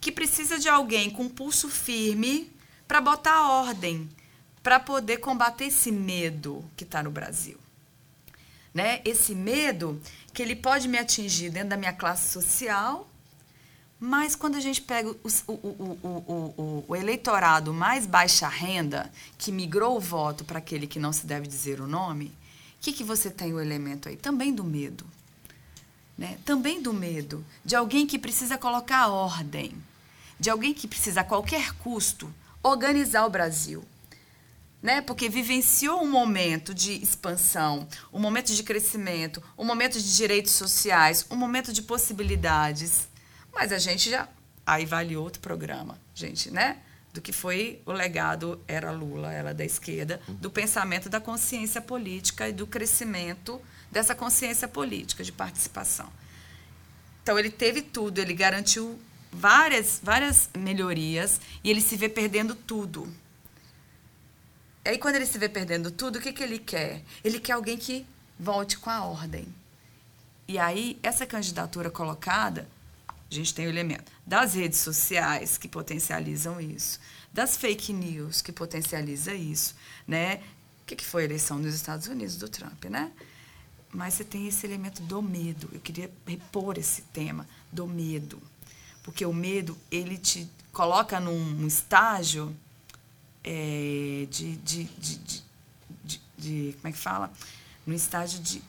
[0.01, 2.53] que precisa de alguém com pulso firme
[2.89, 4.11] para botar ordem,
[4.61, 7.62] para poder combater esse medo que está no Brasil.
[8.75, 9.01] Né?
[9.05, 10.01] Esse medo
[10.33, 13.09] que ele pode me atingir dentro da minha classe social,
[14.01, 19.97] mas quando a gente pega o, o, o, o, eleitorado mais baixa renda, que migrou
[19.97, 22.33] o voto para aquele que não se deve dizer o nome, o
[22.81, 24.17] que, que você tem o elemento aí?
[24.17, 25.07] Também do medo.
[26.19, 26.39] Né?
[26.45, 29.73] Também do medo de alguém que precisa colocar ordem,
[30.41, 32.33] de alguém que precisa, a qualquer custo,
[32.63, 33.85] organizar o Brasil
[34.83, 35.01] né?
[35.01, 41.25] Porque vivenciou um momento de expansão, um momento de crescimento, um momento de direitos sociais,
[41.31, 43.09] um momento de possibilidades.
[43.55, 44.29] Mas a gente já
[44.67, 46.79] aí vale outro programa, gente, né?
[47.13, 52.49] Do que foi o legado era Lula, era da esquerda, do pensamento da consciência política
[52.49, 56.11] e do crescimento dessa consciência política de participação.
[57.23, 58.99] Então ele teve tudo, ele garantiu
[59.31, 63.13] várias várias melhorias e ele se vê perdendo tudo
[64.85, 67.03] Aí quando ele se vê perdendo tudo, o que, que ele quer?
[67.23, 68.05] Ele quer alguém que
[68.39, 69.47] volte com a ordem.
[70.49, 72.69] E aí, essa candidatura colocada,
[73.09, 77.01] a gente tem o elemento das redes sociais que potencializam isso,
[77.33, 79.75] das fake news que potencializa isso,
[80.07, 80.43] né?
[80.83, 83.13] O que, que foi a eleição nos Estados Unidos do Trump, né?
[83.93, 85.71] Mas você tem esse elemento do medo.
[85.73, 88.43] Eu queria repor esse tema do medo.
[89.03, 92.57] Porque o medo, ele te coloca num estágio
[93.45, 95.43] de, de, de,
[96.37, 97.33] de, Como é que fala?
[97.87, 98.63] No estágio de.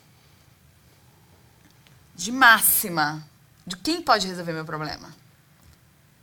[2.14, 3.26] de máxima.
[3.66, 5.14] De quem pode resolver meu problema.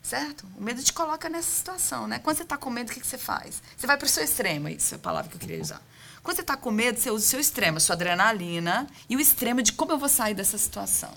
[0.03, 0.45] Certo?
[0.57, 2.19] O medo te coloca nessa situação, né?
[2.19, 3.61] Quando você está com medo, o que, você faz?
[3.77, 5.81] Você vai para o seu extremo, isso é a palavra que eu queria usar.
[6.23, 9.19] Quando você está com medo, você usa o seu extremo, a sua adrenalina e o
[9.19, 11.13] extremo de como eu vou sair dessa situação.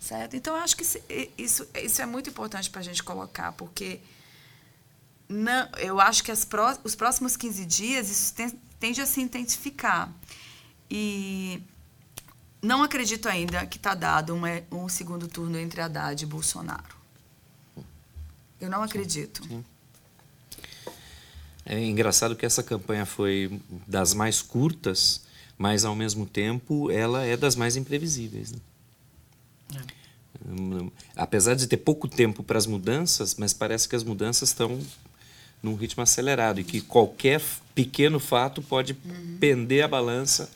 [0.00, 0.34] Certo?
[0.34, 0.84] Então, eu acho que
[1.38, 4.00] isso, isso é muito importante para a gente colocar, porque
[5.32, 9.20] não, eu acho que as pró os próximos 15 dias isso tem, tende a se
[9.20, 10.12] intensificar.
[10.90, 11.62] E
[12.60, 16.96] não acredito ainda que está dado uma, um segundo turno entre Haddad e Bolsonaro.
[18.60, 19.42] Eu não acredito.
[19.46, 19.64] Sim.
[21.64, 25.22] É engraçado que essa campanha foi das mais curtas,
[25.56, 28.52] mas ao mesmo tempo ela é das mais imprevisíveis.
[28.52, 28.58] Né?
[29.76, 30.02] É.
[31.16, 34.80] Apesar de ter pouco tempo para as mudanças, mas parece que as mudanças estão
[35.62, 37.40] num ritmo acelerado e que qualquer
[37.74, 39.36] pequeno fato pode Uhum.
[39.40, 40.50] pender a balança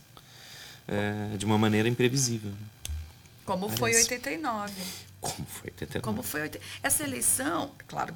[0.89, 2.53] é, de uma maneira imprevisível.
[3.45, 4.13] Como foi Parece.
[4.15, 4.73] 89.
[5.21, 6.01] Como foi 89?
[6.05, 6.65] Como foi 80.
[6.83, 8.15] Essa eleição, claro,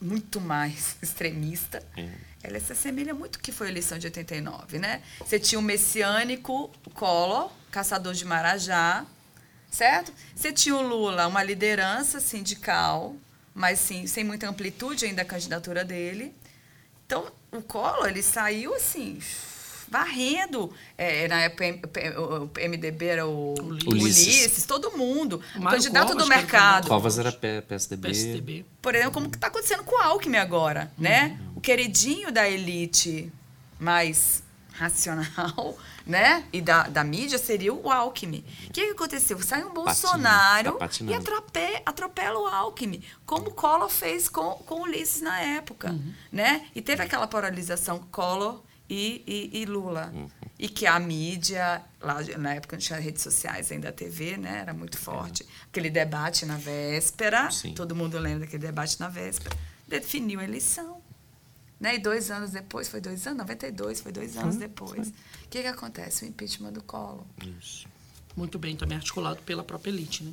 [0.00, 2.08] muito mais extremista, É.
[2.42, 5.02] ela se assemelha muito ao que foi a eleição de 89, né?
[5.20, 9.04] Você tinha o messiânico Collor, caçador de Marajá,
[9.70, 10.12] certo?
[10.34, 13.14] Você tinha o Lula, uma liderança sindical,
[13.56, 16.34] mas sim, sem muita amplitude ainda a candidatura dele.
[17.06, 19.18] Então, o Collor, ele saiu assim,
[19.88, 20.70] varrendo.
[20.98, 23.54] É, na época, o P- o MDB era o
[23.86, 24.26] Ulisses.
[24.26, 25.40] Ulisses, todo mundo.
[25.54, 26.88] Mário candidato Covas, do mercado.
[26.88, 28.08] Covas era PSDB.
[28.08, 28.66] PSDB.
[28.82, 31.38] Por exemplo, como que está acontecendo com o Alckmin agora, né?
[31.54, 33.32] O queridinho da elite
[33.78, 34.42] mais
[34.72, 36.44] racional, né?
[36.52, 38.44] E da, da mídia seria o Alckmin.
[38.68, 39.42] O que, que aconteceu?
[39.42, 44.76] Sai um Bolsonaro tá e atrope- atropela o Alckmin, como o Collor fez com, com
[44.76, 45.94] o Ulisses na época,
[46.30, 46.66] né?
[46.74, 50.12] E teve aquela polarização Collor e, e, e Lula.
[50.58, 54.60] E que a mídia, lá na época não tinha redes sociais ainda, a TV, né?
[54.60, 55.44] Era muito forte.
[55.68, 57.74] Aquele debate na véspera, Sim.
[57.74, 59.54] todo mundo lembra daquele debate na véspera,
[59.88, 61.02] definiu a eleição.
[61.78, 61.96] Né?
[61.96, 63.38] E dois anos depois, foi dois anos?
[63.38, 65.08] 92, foi dois anos depois.
[65.08, 66.24] O que, que acontece?
[66.24, 67.24] O impeachment do Collor.
[67.60, 67.86] Isso.
[68.36, 70.32] muito bem também articulado pela própria elite, né?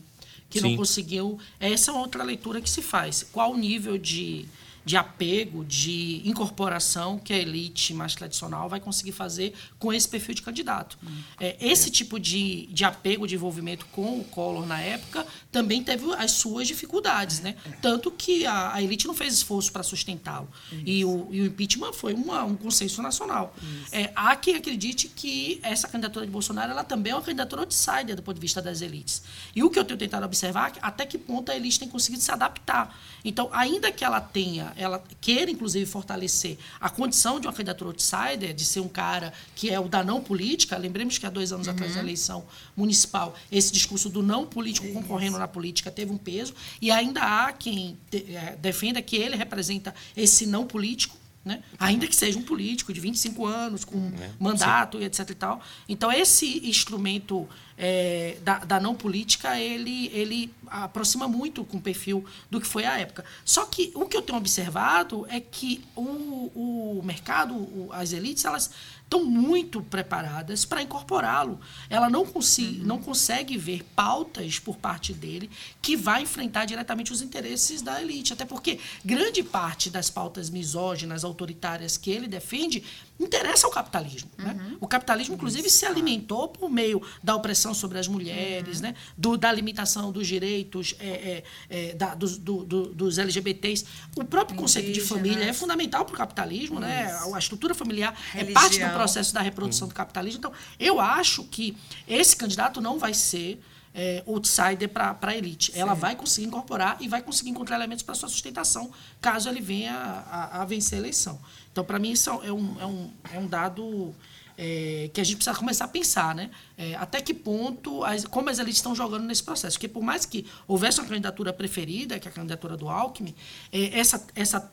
[0.49, 0.69] Que Sim.
[0.69, 1.39] não conseguiu.
[1.59, 3.23] Essa é outra leitura que se faz.
[3.23, 4.45] Qual o nível de,
[4.85, 10.35] de apego, de incorporação que a elite mais tradicional vai conseguir fazer com esse perfil
[10.35, 10.97] de candidato?
[11.39, 16.11] É, esse tipo de, de apego, de envolvimento com o Collor na época também teve
[16.15, 17.55] as suas dificuldades, né?
[17.81, 20.47] Tanto que a, a elite não fez esforço para sustentá-lo.
[20.85, 23.55] E o, e o impeachment foi uma- um consenso nacional.
[23.91, 28.15] É, há quem acredite que essa candidatura de Bolsonaro ela também é uma candidatura outsider
[28.15, 29.23] do ponto de vista das elites.
[29.55, 32.21] E o que eu tenho tentado observar é até que ponto a elite tem conseguido
[32.21, 32.97] se adaptar.
[33.23, 38.53] Então, ainda que ela tenha, ela queira inclusive fortalecer a condição de uma candidatura outsider,
[38.53, 41.67] de ser um cara que é o da não política, lembremos que há dois anos
[41.67, 46.53] atrás da eleição municipal, esse discurso do não político concorrendo na política teve um peso,
[46.81, 51.61] e ainda há quem eh, defenda que ele representa esse não político, né?
[51.77, 53.97] ainda que seja um político de 25 anos, com
[54.39, 55.29] mandato e etc.
[55.29, 55.61] E tal.
[55.89, 62.23] Então, esse instrumento eh, da, da não política, ele, ele aproxima muito com o perfil
[62.49, 63.25] do que foi a época.
[63.43, 68.45] Só que o que eu tenho observado é que o, o mercado, o- as elites,
[68.45, 68.71] elas
[69.13, 71.59] estão muito preparadas para incorporá-lo.
[71.89, 75.49] Ela não, consi- não consegue ver pautas por parte dele
[75.81, 78.33] que vai enfrentar diretamente os interesses da elite.
[78.33, 82.83] Até porque grande parte das pautas misóginas, autoritárias que ele defende
[83.19, 84.29] interessa ao capitalismo.
[84.37, 84.75] Né?
[84.81, 88.95] O capitalismo, inclusive, se alimentou por meio da opressão sobre as mulheres, né?
[89.17, 93.85] Do- da limitação dos direitos é, é, é, da- dos, do- do- dos LGBTs.
[94.15, 96.79] O próprio conceito de família é fundamental para o capitalismo.
[96.79, 97.05] Né?
[97.33, 98.93] A, estrutura familiar é parte do Religião.
[98.93, 100.39] processo da reprodução do capitalismo.
[100.39, 103.61] Então, eu acho que esse candidato não vai ser
[103.95, 105.71] é, outsider para a elite.
[105.75, 109.93] Ela vai conseguir incorporar e vai conseguir encontrar elementos para sua sustentação, caso ele venha
[109.93, 111.39] a, a- a vencer a eleição.
[111.73, 114.13] Então, para mim, isso é um, é um, é um dado
[114.55, 116.51] é, que a gente precisa começar a pensar, né?
[116.77, 119.75] É, até que ponto, as, como as elites estão jogando nesse processo.
[119.75, 123.33] Porque por mais que houvesse uma candidatura preferida, que é a candidatura do Alckmin,
[123.71, 124.71] é, essa, essa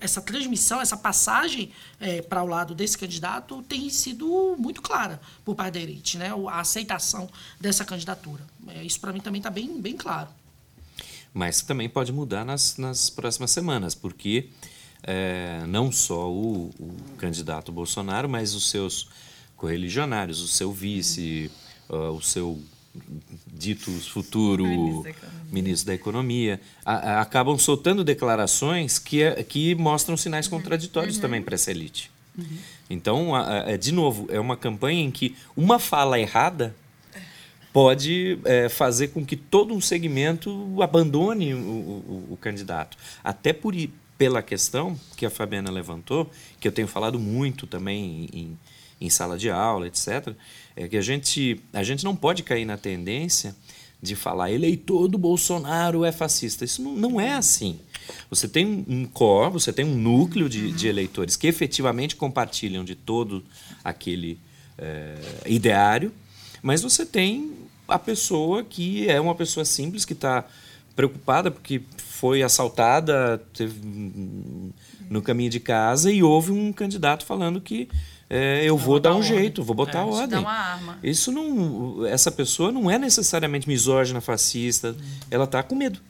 [0.00, 1.70] essa transmissão, essa passagem
[2.28, 6.30] para o lado desse candidato tem sido muito clara por parte da elite, né?
[6.50, 8.42] A aceitação dessa candidatura.
[8.68, 10.28] É, isso para mim também está bem, bem claro.
[11.32, 14.50] Mas também pode mudar nas, nas próximas semanas, porque
[15.06, 19.08] é, não só o, o candidato Bolsonaro, mas os seus
[19.56, 21.50] correligionários, o seu vice,
[21.88, 22.60] ah, o seu
[23.52, 24.64] dito futuro
[25.50, 26.60] Ministro da Economia.
[26.84, 32.10] a- a- acabam soltando declarações que, é- que mostram sinais contraditórios também para essa elite.
[32.88, 36.74] Então, a- a- é, de novo, é uma campanha em que uma fala errada
[37.72, 42.96] pode é, fazer com que todo um segmento abandone o, o- o candidato.
[43.22, 43.74] Até por,
[44.16, 48.58] pela questão que a Fabiana levantou, que eu tenho falado muito também em,
[49.00, 50.34] em sala de aula, etc.,
[50.76, 53.54] é que a gente, a gente não pode cair na tendência
[54.02, 56.64] de falar eleitor do Bolsonaro é fascista.
[56.64, 57.78] Isso não, não é assim.
[58.28, 62.94] Você tem um- core, você tem um núcleo de, de eleitores que efetivamente compartilham de
[62.94, 63.42] todo
[63.82, 64.38] aquele
[64.76, 65.14] é,
[65.46, 66.12] ideário,
[66.62, 67.52] mas você tem
[67.88, 70.44] a pessoa que é uma pessoa simples, que está
[70.94, 74.70] preocupada porque foi assaltada teve, hum,
[75.10, 77.88] no caminho de casa e houve um candidato falando que
[78.30, 79.36] é, eu vou botar dar um ordem.
[79.36, 80.28] jeito, vou botar É, ordem.
[80.28, 80.98] dá uma arma.
[81.02, 84.96] Isso não, essa pessoa não é necessariamente misógina, fascista,
[85.30, 86.00] ela está com medo.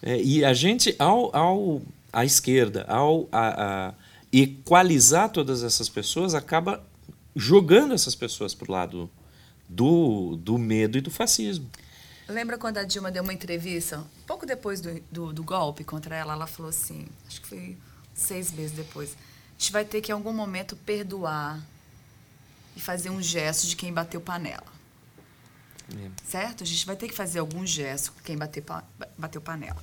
[0.00, 3.94] É, e a gente, ao, ao a esquerda, ao a, a
[4.32, 6.82] equalizar todas essas pessoas, acaba
[7.34, 9.10] jogando essas pessoas para o lado
[9.68, 11.66] do, do medo e do fascismo.
[12.28, 16.34] Lembra quando a Dilma deu uma entrevista, pouco depois do, do, do, golpe contra ela,
[16.34, 17.78] ela falou assim, acho que foi
[18.12, 21.58] seis meses depois, a gente vai ter que em algum momento perdoar
[22.76, 24.66] e fazer um gesto de quem bateu panela.
[25.90, 26.10] É.
[26.22, 26.62] Certo?
[26.62, 28.62] A gente vai ter que fazer algum gesto quem bateu,
[29.16, 29.82] bateu panela.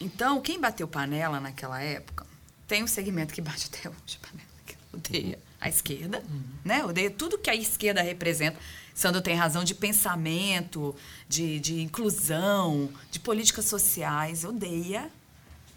[0.00, 2.26] Então, quem bateu panela naquela época,
[2.66, 6.42] tem um segmento que bate até hoje panela, que odeia a esquerda, uhum.
[6.64, 6.84] né?
[6.84, 8.58] Odeia tudo que a esquerda representa.
[8.94, 10.94] Sandro tem razão de pensamento,
[11.28, 15.10] de, de inclusão, de políticas sociais, odeia.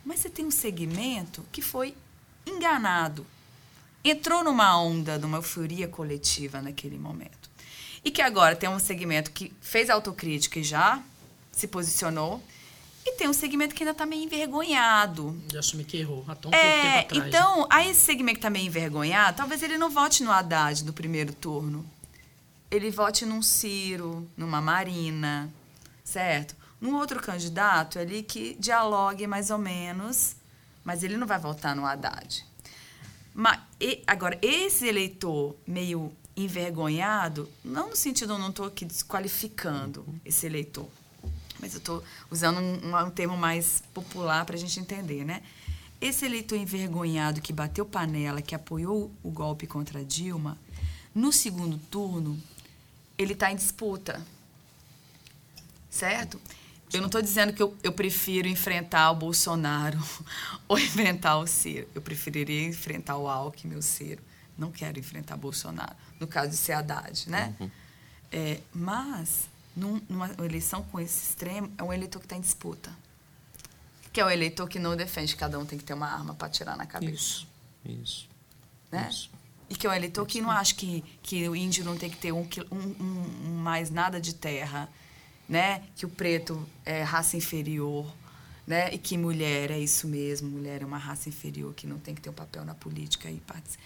[0.05, 1.95] Mas você tem um segmento que foi
[2.45, 3.25] enganado,
[4.03, 7.49] entrou numa onda, numa euforia coletiva naquele momento.
[8.03, 11.01] E que agora tem um segmento que fez autocrítica e já
[11.51, 12.43] se posicionou.
[13.03, 15.31] E tem um segmento que ainda está meio envergonhado.
[15.47, 16.23] De assumir que errou.
[16.27, 17.67] Há tão é, tempo atrás, então, né?
[17.69, 21.33] aí esse segmento que está meio envergonhado, talvez ele não vote no Haddad no primeiro
[21.33, 21.85] turno
[22.75, 25.51] ele vote num Ciro, numa Marina,
[26.03, 26.55] certo?
[26.79, 30.35] Num outro candidato ali que dialogue mais ou menos,
[30.83, 32.45] mas ele não vai votar no Haddad.
[33.33, 40.05] Mas, e, agora, esse eleitor meio envergonhado, não no sentido, eu não estou aqui desqualificando
[40.23, 40.87] esse eleitor,
[41.59, 45.41] mas eu estou usando um, um, termo mais popular para a gente entender, né?
[45.99, 50.57] Esse eleitor envergonhado que bateu panela, que apoiou o golpe contra Dilma,
[51.13, 52.37] no segundo turno,
[53.17, 54.21] ele está em disputa.
[55.89, 56.39] Certo?
[56.93, 59.99] Eu não estou dizendo que eu, eu, prefiro enfrentar o Bolsonaro
[60.67, 61.87] ou enfrentar o Ciro.
[61.95, 64.21] Eu preferiria enfrentar o Alckmin, o Ciro.
[64.57, 65.95] Não quero enfrentar Bolsonaro.
[66.19, 67.53] No caso de ser Haddad, né?
[67.59, 67.71] Uhum.
[68.31, 72.91] É, mas, num, numa eleição com esse extremo, é um eleitor que está em disputa.
[74.13, 76.33] Que é o eleitor que não defende que cada um tem que ter uma arma
[76.33, 77.13] para tirar na cabeça.
[77.13, 77.47] Isso,
[77.83, 78.29] isso.
[78.91, 79.07] Né?
[79.09, 79.29] isso.
[79.69, 82.47] E que eleitor que não acha que, que o índio não tem que ter um,
[82.71, 84.89] um, um, mais nada de terra,
[85.49, 85.83] né?
[85.95, 88.05] Que o preto é raça inferior,
[88.67, 88.93] né?
[88.93, 92.21] E que mulher é isso mesmo, mulher é uma raça inferior que não tem que
[92.21, 93.83] ter um papel na política e participar.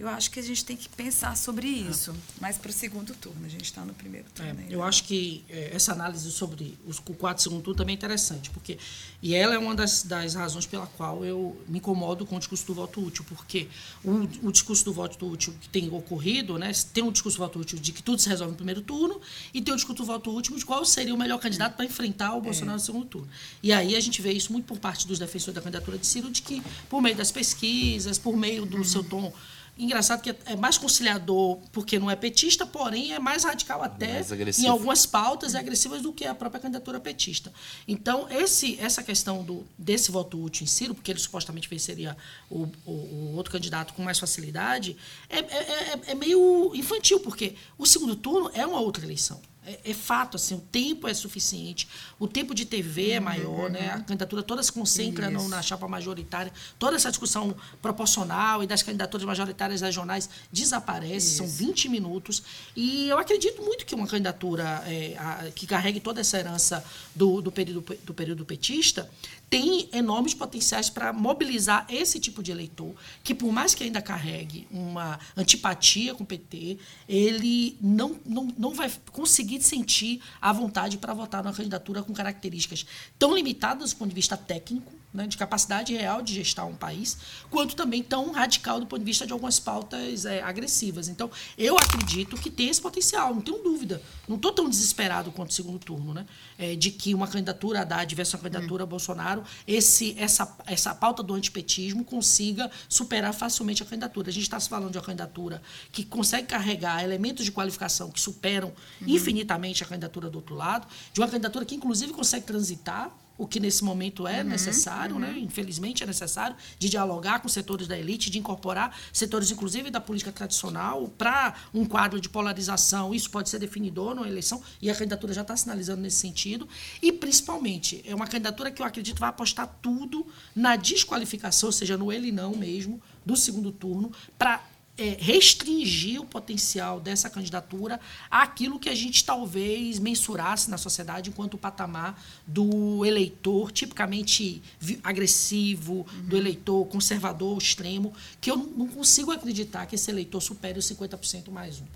[0.00, 3.44] Eu acho que a gente tem que pensar sobre isso, mas para o segundo turno,
[3.44, 4.58] a gente está no primeiro turno.
[4.58, 7.98] É, eu acho que é, essa análise sobre os, o quatro segundo turno também é
[7.98, 8.78] interessante, porque
[9.22, 12.66] e ela é uma das, das razões pela qual eu me incomodo com o discurso
[12.66, 13.68] do voto útil, porque
[14.02, 17.58] o, o discurso do voto útil que tem ocorrido, né, tem um discurso do voto
[17.58, 19.20] útil de que tudo se resolve no primeiro turno
[19.52, 22.34] e tem o discurso do voto útil de qual seria o melhor candidato para enfrentar
[22.34, 22.80] o Bolsonaro é.
[22.80, 23.28] no segundo turno.
[23.62, 26.30] E aí a gente vê isso muito por parte dos defensores da candidatura de Ciro,
[26.30, 28.84] de que por meio das pesquisas, por meio do uhum.
[28.84, 29.30] seu tom
[29.78, 34.58] Engraçado que é mais conciliador porque não é petista, porém é mais radical até mais
[34.58, 37.52] em algumas pautas e agressivas do que a própria candidatura petista.
[37.88, 42.16] Então, esse, essa questão do, desse voto útil em Ciro, porque ele supostamente venceria
[42.50, 44.96] o, o, o outro candidato com mais facilidade,
[45.28, 49.40] é, é, é, é meio infantil, porque o segundo turno é uma outra eleição.
[49.66, 51.86] É, é, fato, assim, o tempo é suficiente,
[52.18, 53.68] o tempo de TV é uhum, maior, uhum.
[53.68, 53.90] né?
[53.90, 58.82] A candidatura toda se concentra no, na chapa majoritária, toda essa discussão proporcional e das
[58.82, 61.36] candidaturas majoritárias regionais desaparece, Isso.
[61.36, 62.42] são 20 minutos.
[62.74, 66.82] E eu acredito muito que uma candidatura é, a, que carregue toda essa herança
[67.14, 69.10] do, do, período, do período petista
[69.50, 74.68] tem enormes potenciais para mobilizar esse tipo de eleitor, que por mais que ainda carregue
[74.70, 81.12] uma antipatia com o PT, ele não, não, não vai conseguir sentir a vontade para
[81.12, 82.86] votar numa candidatura com características
[83.18, 87.16] tão limitadas do ponto de vista técnico, né, de capacidade real de gestar um país,
[87.50, 91.08] quanto também tão radical do ponto de vista de algumas pautas é, agressivas.
[91.08, 94.00] Então, eu acredito que tem esse potencial, não tenho dúvida.
[94.28, 96.26] Não estou tão desesperado quanto o segundo turno, né?
[96.56, 98.88] É, de que uma candidatura Haddad versus uma candidatura hum.
[98.88, 104.30] Bolsonaro, esse, essa, essa pauta do antipetismo consiga superar facilmente a candidatura.
[104.30, 108.20] A gente está se falando de uma candidatura que consegue carregar elementos de qualificação que
[108.20, 108.68] superam
[109.00, 109.08] uhum.
[109.08, 113.58] infinitamente a candidatura do outro lado, de uma candidatura que, inclusive, consegue transitar o que
[113.58, 115.28] nesse momento é uhum, necessário, né?
[115.28, 115.34] uhum.
[115.34, 115.40] né?
[115.40, 120.30] infelizmente é necessário, de dialogar com setores da elite, de incorporar setores, inclusive, da política
[120.30, 123.14] tradicional para um quadro de polarização.
[123.14, 126.68] Isso pode ser definidor numa eleição, e a candidatura já está sinalizando nesse sentido.
[127.00, 131.96] E, principalmente, é uma candidatura que eu acredito vai apostar tudo na desqualificação, ou seja,
[131.96, 134.62] no ele não mesmo, do segundo turno, para
[135.00, 137.98] é, restringir o potencial dessa candidatura
[138.30, 144.62] àquilo que a gente talvez mensurasse na sociedade enquanto o patamar do eleitor tipicamente
[145.02, 146.22] agressivo, uhum.
[146.26, 151.50] do eleitor conservador extremo, que eu não consigo acreditar que esse eleitor supere os 50%
[151.50, 151.86] mais um.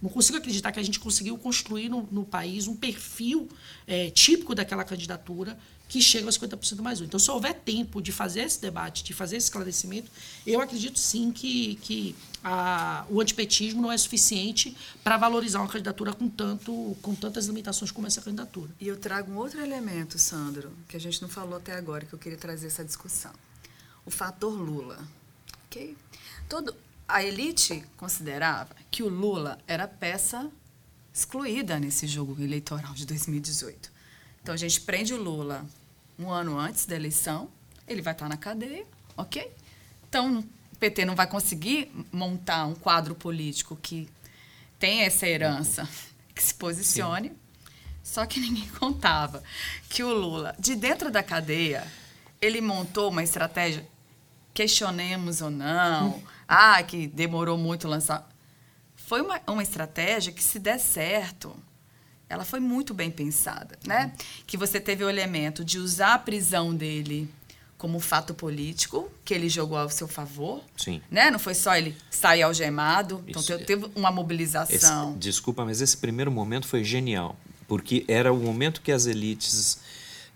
[0.00, 3.48] Não consigo acreditar que a gente conseguiu construir no, no país um perfil
[3.86, 7.04] é, típico daquela candidatura que chega aos 50% mais um.
[7.04, 10.10] Então, se houver tempo de fazer esse debate, de fazer esse esclarecimento,
[10.46, 16.12] eu acredito sim que, que a, o antipetismo não é suficiente para valorizar uma candidatura
[16.12, 18.70] com, tanto, com tantas limitações como essa candidatura.
[18.80, 22.12] E eu trago um outro elemento, Sandro, que a gente não falou até agora, que
[22.12, 23.32] eu queria trazer essa discussão.
[24.04, 24.98] O fator Lula.
[25.66, 25.96] ok?
[26.48, 26.74] Todo,
[27.08, 30.50] a elite considerava que o Lula era peça
[31.12, 33.95] excluída nesse jogo eleitoral de 2018.
[34.46, 35.66] Então a gente prende o Lula
[36.16, 37.48] um ano antes da eleição,
[37.84, 38.86] ele vai estar na cadeia,
[39.16, 39.52] ok?
[40.08, 40.38] Então
[40.72, 44.08] o PT não vai conseguir montar um quadro político que
[44.78, 45.88] tem essa herança,
[46.32, 47.30] que se posicione.
[47.30, 47.36] Sim.
[48.04, 49.42] Só que ninguém contava
[49.88, 51.84] que o Lula, de dentro da cadeia,
[52.40, 53.84] ele montou uma estratégia,
[54.54, 58.30] questionemos ou não, ah, que demorou muito lançar.
[58.94, 61.56] Foi uma, uma estratégia que, se der certo,
[62.28, 64.12] ela foi muito bem pensada, né?
[64.46, 67.28] Que você teve o elemento de usar a prisão dele
[67.78, 70.62] como fato político, que ele jogou ao seu favor.
[70.76, 71.00] Sim.
[71.10, 71.30] Né?
[71.30, 73.22] Não foi só ele sair algemado.
[73.28, 75.10] Então Isso, teve uma mobilização.
[75.10, 77.36] Esse, desculpa, mas esse primeiro momento foi genial.
[77.68, 79.78] Porque era o momento que as elites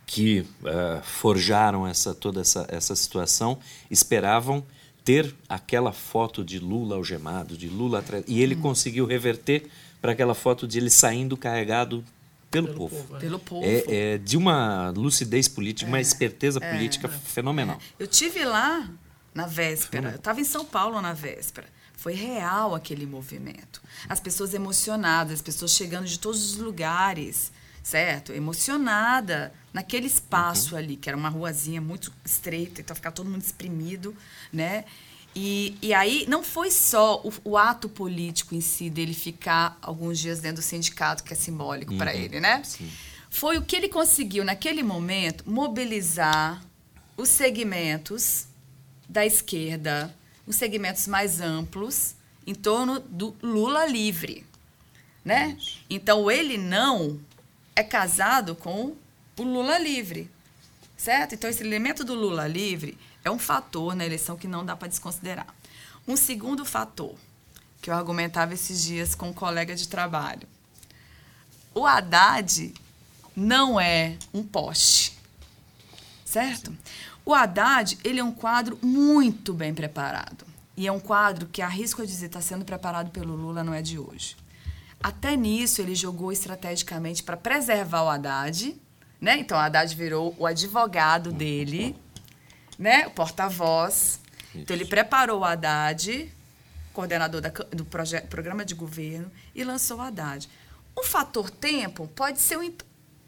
[0.06, 3.58] que uh, forjaram essa, toda essa, essa situação
[3.90, 4.64] esperavam
[5.04, 8.24] ter aquela foto de Lula algemado, de Lula atrás.
[8.28, 8.60] E ele hum.
[8.60, 9.70] conseguiu reverter
[10.00, 12.04] para aquela foto de ele saindo carregado
[12.50, 12.96] pelo, pelo povo.
[12.96, 13.16] povo.
[13.16, 13.20] É.
[13.20, 13.66] Pelo povo.
[13.66, 16.72] É, é, de uma lucidez política, uma é, esperteza é.
[16.72, 17.78] política fenomenal.
[17.98, 18.88] Eu tive lá
[19.34, 21.68] na véspera, eu estava em São Paulo na véspera.
[21.96, 23.82] Foi real aquele movimento.
[24.08, 28.32] As pessoas emocionadas, as pessoas chegando de todos os lugares, certo?
[28.32, 30.78] Emocionada naquele espaço uhum.
[30.78, 34.16] ali, que era uma ruazinha muito estreita, então ficava todo mundo exprimido,
[34.52, 34.84] né?
[35.34, 40.18] E, e aí não foi só o, o, ato político em si dele ficar alguns
[40.18, 41.98] dias dentro do sindicato, que é simbólico uhum.
[41.98, 42.62] para ele, né?
[42.64, 42.90] Sim.
[43.30, 46.60] Foi o que ele conseguiu, naquele momento, mobilizar
[47.16, 48.46] os segmentos
[49.08, 50.14] da esquerda,
[50.46, 54.44] os segmentos mais amplos, em torno do Lula livre.
[55.24, 55.56] Né?
[55.88, 57.20] Então, ele não
[57.76, 58.96] é casado com
[59.38, 60.28] o Lula livre.
[60.96, 61.34] Certo?
[61.34, 64.88] Então, esse elemento do Lula livre é um fator na eleição que não dá para
[64.88, 65.46] desconsiderar.
[66.06, 67.14] Um segundo fator,
[67.80, 70.48] que eu argumentava esses dias com um colega de trabalho.
[71.74, 72.74] O Haddad
[73.36, 75.16] não é um poste,
[76.24, 76.76] certo?
[77.24, 80.44] O Haddad, ele é um quadro muito bem preparado.
[80.76, 83.82] E é um quadro que, arrisco a dizer, está sendo preparado pelo Lula, não é
[83.82, 84.36] de hoje.
[85.02, 88.76] Até nisso, ele jogou estrategicamente para preservar o Haddad.
[89.20, 89.38] Né?
[89.38, 91.94] Então, o Haddad virou o advogado dele
[92.80, 94.18] né, o porta-voz.
[94.54, 96.32] Então, ele preparou o Haddad,
[96.94, 100.48] coordenador da, do projeto, programa de governo, e lançou o Haddad.
[100.96, 102.72] O fator tempo pode ser um,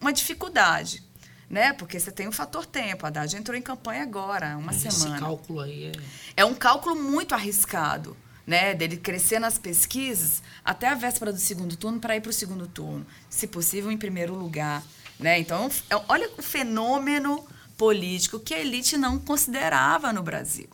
[0.00, 1.04] uma dificuldade,
[1.48, 1.74] né?
[1.74, 3.04] Porque você tem o fator tempo.
[3.04, 5.16] A Haddad entrou em campanha agora, uma Esse semana.
[5.16, 5.92] Esse cálculo aí é...
[6.38, 8.74] É um cálculo muito arriscado, né?
[8.74, 12.66] Dele crescer nas pesquisas até a véspera do segundo turno para ir para o segundo
[12.66, 13.06] turno.
[13.28, 14.82] Se possível, em primeiro lugar.
[15.20, 15.38] Né?
[15.38, 17.46] Então, é olha o fenômeno
[17.76, 20.68] político que a elite não considerava no Brasil.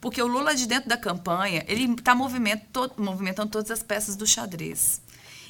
[0.00, 5.00] Porque o Lula, de dentro da campanha, ele está movimentando todas as peças do xadrez.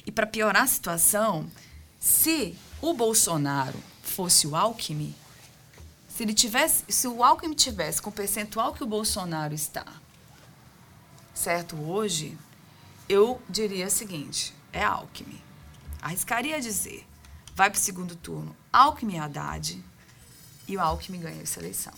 [0.05, 1.49] E para piorar a situação,
[1.99, 5.15] se o Bolsonaro fosse o Alckmin,
[6.09, 9.85] se ele tivesse, se o Alckmin tivesse com o percentual que o Bolsonaro está,
[11.33, 12.37] certo hoje,
[13.07, 15.41] eu diria o seguinte: é Alckmin.
[16.01, 17.07] Arriscaria dizer,
[17.55, 19.83] vai para o segundo turno, Alckmin e Haddad,
[20.71, 21.93] e o Alckmin ganhou essa eleição.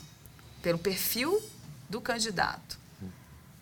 [0.61, 1.39] Pelo perfil
[1.88, 2.80] do candidato.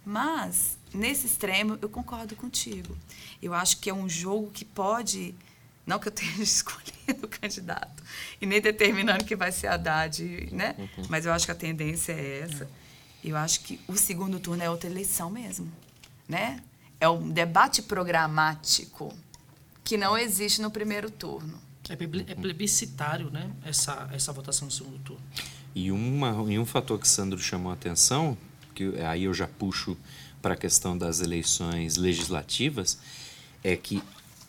[0.06, 2.98] Mas, nesse extremo, eu concordo contigo.
[3.42, 5.36] Eu acho que é um jogo que pode.
[5.86, 8.02] Não que eu tenha escolhido o candidato
[8.40, 10.76] e nem determinando que vai ser Haddad, né?
[10.78, 11.06] Uhum.
[11.10, 12.70] Mas eu acho que a tendência é essa.
[13.24, 15.72] Eu acho que o segundo turno é outra eleição mesmo,
[16.28, 16.64] né?
[17.00, 19.14] É um debate programático
[19.84, 21.60] que não existe no primeiro turno.
[21.92, 23.52] É, é plebiscitário, né?
[23.64, 25.22] Essa, essa votação no segundo turno.
[25.74, 28.38] E, uma, e um fator que Sandro chamou a atenção,
[28.74, 29.98] que aí eu já puxo
[30.42, 32.98] para a questão das eleições legislativas,
[33.64, 34.02] é que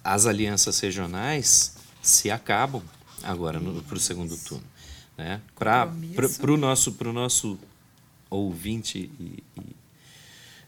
[0.03, 2.83] as alianças regionais se acabam
[3.23, 4.65] agora para o segundo turno.
[5.17, 5.41] Né?
[5.55, 5.89] Para
[6.51, 7.59] o nosso, nosso
[8.29, 9.77] ouvinte e, e,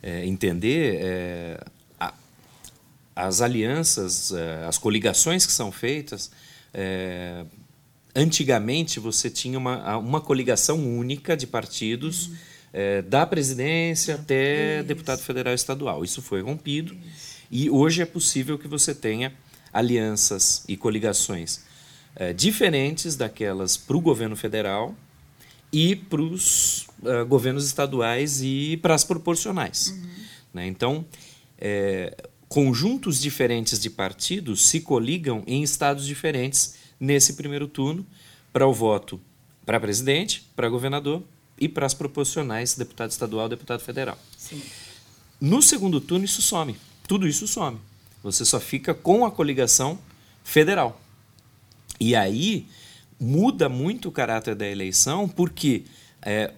[0.03, 1.64] é, entender, é,
[1.99, 2.12] a,
[3.16, 6.31] as alianças, é, as coligações que são feitas,
[6.75, 7.45] é,
[8.14, 12.37] antigamente você tinha uma, uma coligação única de partidos, uhum.
[12.72, 14.89] é, da presidência até Isso.
[14.89, 16.05] deputado federal e estadual.
[16.05, 16.95] Isso foi rompido.
[16.95, 17.35] Isso.
[17.51, 19.33] E hoje é possível que você tenha
[19.72, 21.62] alianças e coligações
[22.16, 24.95] é, diferentes daquelas para o governo federal
[25.72, 29.89] e para os uh, governos estaduais e para as proporcionais.
[29.89, 30.11] Uhum.
[30.55, 30.66] Né?
[30.68, 31.05] Então,
[31.59, 32.16] é,
[32.55, 38.07] conjuntos diferentes de partidos se coligam em estados diferentes nesse primeiro turno
[38.52, 39.20] para o voto
[39.66, 41.20] para presidente, para governador
[41.59, 44.16] e para as proporcionais, deputado estadual, deputado federal.
[44.38, 44.62] Sim.
[45.40, 46.76] No segundo turno, isso some.
[47.09, 47.80] Tudo isso some.
[48.22, 49.98] Você só fica com a coligação
[50.44, 51.00] federal.
[51.98, 52.68] E aí
[53.18, 55.82] muda muito o caráter da eleição, porque
[56.22, 56.52] é,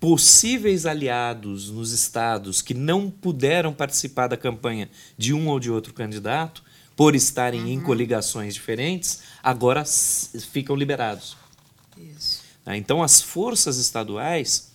[0.00, 5.92] possíveis aliados nos estados que não puderam participar da campanha de um ou de outro
[5.92, 6.64] candidato,
[6.96, 7.68] por estarem uhum.
[7.68, 9.84] em coligações diferentes, agora
[10.52, 11.36] ficam liberados.
[11.96, 12.42] Isso.
[12.64, 12.76] Tá?
[12.76, 14.70] Então, as forças estaduais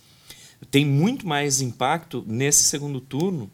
[0.70, 3.50] têm muito mais impacto nesse segundo turno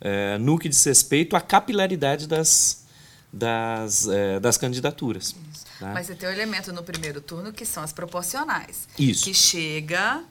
[0.00, 2.86] é, no que diz respeito à capilaridade das,
[3.32, 5.34] das, é, das candidaturas.
[5.78, 5.92] Tá?
[5.92, 8.88] Mas você tem um elemento no primeiro turno que são as proporcionais.
[8.98, 9.24] Isso.
[9.24, 10.24] Que chega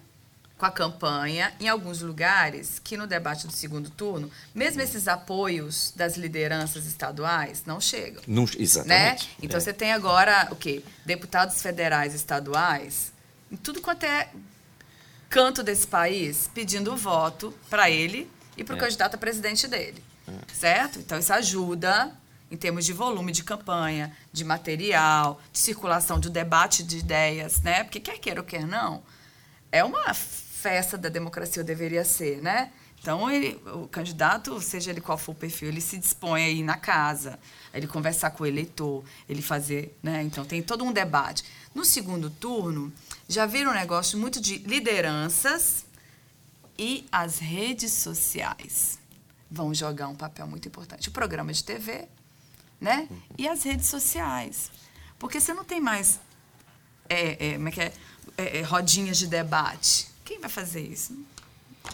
[0.63, 5.91] com a campanha em alguns lugares que no debate do segundo turno, mesmo esses apoios
[5.93, 8.23] das lideranças estaduais não chegam.
[8.25, 9.25] Não, exatamente.
[9.25, 9.31] Né?
[9.41, 9.59] Então é.
[9.59, 10.81] você tem agora o quê?
[11.05, 13.11] Deputados federais estaduais
[13.51, 14.29] em tudo quanto é
[15.29, 18.79] canto desse país pedindo voto para ele e para o é.
[18.79, 20.01] candidato a presidente dele.
[20.25, 20.53] É.
[20.53, 20.97] Certo?
[20.97, 22.09] Então isso ajuda
[22.49, 27.83] em termos de volume de campanha, de material, de circulação, de debate de ideias, né?
[27.83, 29.03] Porque quer queira ou quer não,
[29.73, 30.13] é uma
[30.63, 32.71] festa da democracia, deveria ser, né?
[33.01, 36.63] Então, ele, o candidato, seja ele qual for o perfil, ele se dispõe a ir
[36.63, 37.37] na casa,
[37.73, 40.23] ele conversar com o eleitor, ele fazer, né?
[40.23, 41.43] Então, tem todo um debate.
[41.75, 42.93] No segundo turno,
[43.27, 45.85] já vira um negócio muito de lideranças
[46.79, 48.97] e as redes sociais
[49.51, 51.09] vão jogar um papel muito importante.
[51.09, 52.07] O programa de TV,
[52.79, 53.09] né?
[53.37, 54.71] E as redes sociais.
[55.19, 56.21] Porque você não tem mais
[57.09, 57.93] é, é, como é que é?
[58.37, 60.12] É, é rodinhas de debate.
[60.23, 61.17] Quem vai fazer isso?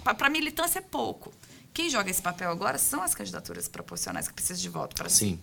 [0.03, 1.33] Para a militância é pouco.
[1.73, 5.39] Quem joga esse papel agora são as candidaturas proporcionais que precisam de voto para Sim.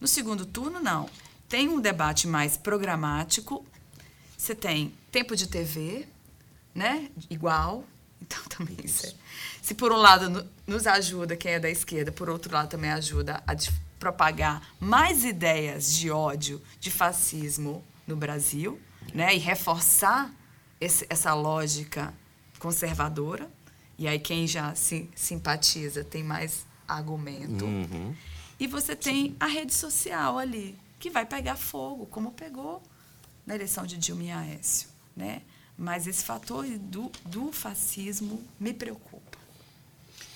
[0.00, 1.08] No segundo turno, não.
[1.48, 3.64] Tem um debate mais programático.
[4.36, 6.08] Você tem tempo de TV,
[6.74, 7.08] né?
[7.30, 7.84] Igual.
[8.20, 9.06] Então, também isso.
[9.06, 9.14] É.
[9.62, 13.42] Se por um lado nos ajuda quem é da esquerda, por outro lado também ajuda
[13.46, 13.54] a
[13.98, 18.80] propagar mais ideias de ódio, de fascismo no Brasil,
[19.14, 19.34] né?
[19.34, 20.34] E reforçar
[20.82, 22.12] esse, essa lógica
[22.58, 23.48] conservadora.
[23.96, 27.64] E aí quem já se simpatiza tem mais argumento.
[27.64, 28.14] Uhum.
[28.58, 32.82] E você tem a rede social ali, que vai pegar fogo, como pegou
[33.46, 34.88] na eleição de Dilma e Aécio.
[35.14, 35.42] Né?
[35.78, 39.38] Mas esse fator do, do fascismo me preocupa.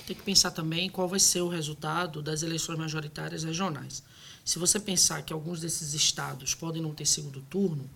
[0.06, 4.04] Tem que pensar também qual vai ser o resultado das eleições majoritárias regionais.
[4.44, 7.90] Se você pensar que alguns desses estados podem não ter segundo turno,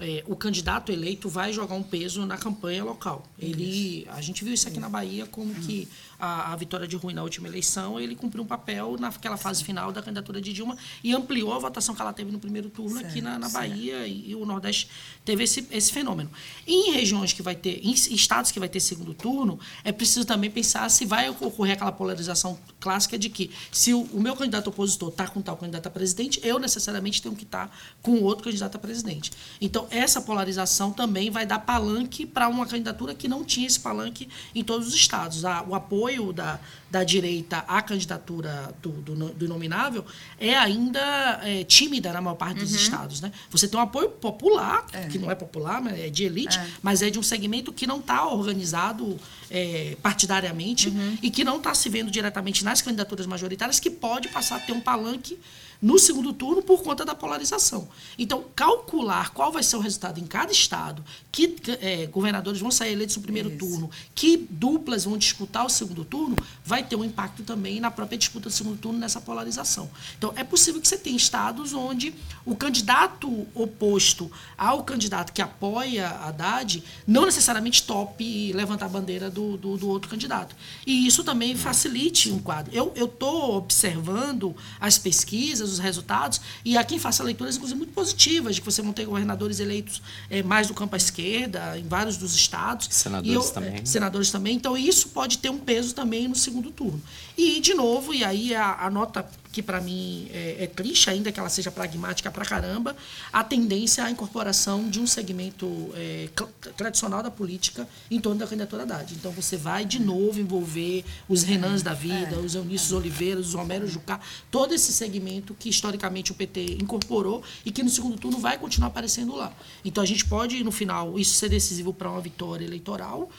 [0.00, 3.24] é, o candidato eleito vai jogar um peso na campanha local.
[3.38, 5.86] Ele, a gente viu isso aqui na Bahia, como que
[6.20, 9.90] a, a, vitória de Rui na última eleição, ele cumpriu um papel naquela fase final
[9.90, 13.10] da candidatura de Dilma e ampliou a votação que ela teve no primeiro turno certo,
[13.10, 14.88] aqui na, na Bahia e, e, o Nordeste
[15.24, 16.30] teve esse, esse fenômeno.
[16.66, 20.50] em regiões que vai ter, em estados que vai ter segundo turno, é preciso também
[20.50, 25.08] pensar se vai ocorrer aquela polarização clássica de que se o, o meu candidato opositor
[25.08, 28.76] está com tal candidato a presidente, eu necessariamente tenho que estar tá com outro candidato
[28.76, 29.32] a presidente.
[29.60, 34.28] Então, essa polarização também vai dar palanque para uma candidatura que não tinha esse palanque
[34.54, 35.42] em todos os estados.
[35.68, 36.58] O apoio da,
[36.90, 40.04] da direita à candidatura do, do, do inominável
[40.38, 42.76] é ainda é, tímida na maior parte dos uhum.
[42.76, 43.20] estados.
[43.20, 43.32] Né?
[43.50, 45.06] Você tem um apoio popular, é.
[45.06, 46.66] que não é popular, mas é de elite, é.
[46.82, 49.18] mas é de um segmento que não está organizado
[49.50, 51.18] é, partidariamente uhum.
[51.22, 54.72] e que não está se vendo diretamente nas candidaturas majoritárias, que pode passar a ter
[54.72, 55.38] um palanque
[55.80, 57.88] no segundo turno por conta da polarização.
[58.18, 62.92] Então, calcular qual vai ser o resultado em cada estado, que é, governadores vão sair
[62.92, 63.58] eleitos no primeiro Isso.
[63.58, 68.18] turno, que duplas vão disputar o segundo turno, vai ter um impacto também na própria
[68.18, 69.90] disputa do segundo turno nessa polarização.
[70.18, 72.14] Então, é possível que você tenha estados onde
[72.44, 79.30] o candidato oposto ao candidato que apoia a Haddad não necessariamente tope levantar a bandeira
[79.30, 80.54] do, do, do outro candidato.
[80.86, 82.72] E isso também facilite um quadro.
[82.74, 88.54] Eu estou observando as pesquisas, os resultados, e há quem faça leituras, inclusive, muito positivas,
[88.54, 92.16] de que você vão ter governadores eleitos é, mais do campo à esquerda, em vários
[92.16, 92.88] dos estados.
[92.90, 93.74] Senadores eu, também.
[93.74, 94.56] É, senadores também.
[94.56, 97.00] Então, isso pode ter um peso também no segundo turno.
[97.36, 101.32] E, de novo, e aí a, a nota que para mim é, é, triste, ainda
[101.32, 102.96] que ela seja pragmática pra caramba,
[103.32, 106.28] a tendência à incorporação de um segmento é,
[106.76, 109.14] tradicional da política em torno da candidatura Haddad.
[109.14, 113.86] Então você vai de novo envolver os Renans da vida, os Eunícios Oliveira, os Romero
[113.86, 114.20] Jucá,
[114.50, 118.88] todo esse segmento que historicamente o PT incorporou e que no segundo turno vai continuar
[118.88, 119.52] aparecendo lá.
[119.84, 123.30] Então a gente pode, no final, isso ser decisivo para uma vitória eleitoral,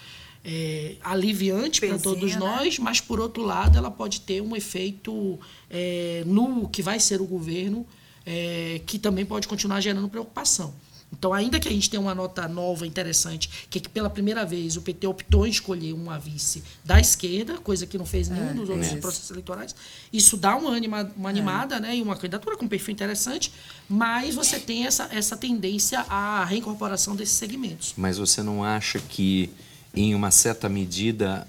[0.43, 2.39] é, aliviante para todos né?
[2.39, 5.39] nós, mas por outro lado ela pode ter um efeito
[5.69, 7.85] é, no que vai ser o governo
[8.25, 10.73] é, que também pode continuar gerando preocupação.
[11.11, 14.45] Então, ainda que a gente tenha uma nota nova interessante, que, é que pela primeira
[14.45, 18.51] vez o PT optou em escolher uma vice da esquerda, coisa que não fez nenhum
[18.51, 19.75] é, dos outros processos eleitorais,
[20.11, 21.31] isso dá uma, anima, uma é.
[21.31, 23.51] animada né, e uma candidatura com um perfil interessante,
[23.89, 27.93] mas você tem essa, essa tendência à reincorporação desses segmentos.
[27.97, 29.49] Mas você não acha que
[29.93, 31.47] em uma certa medida,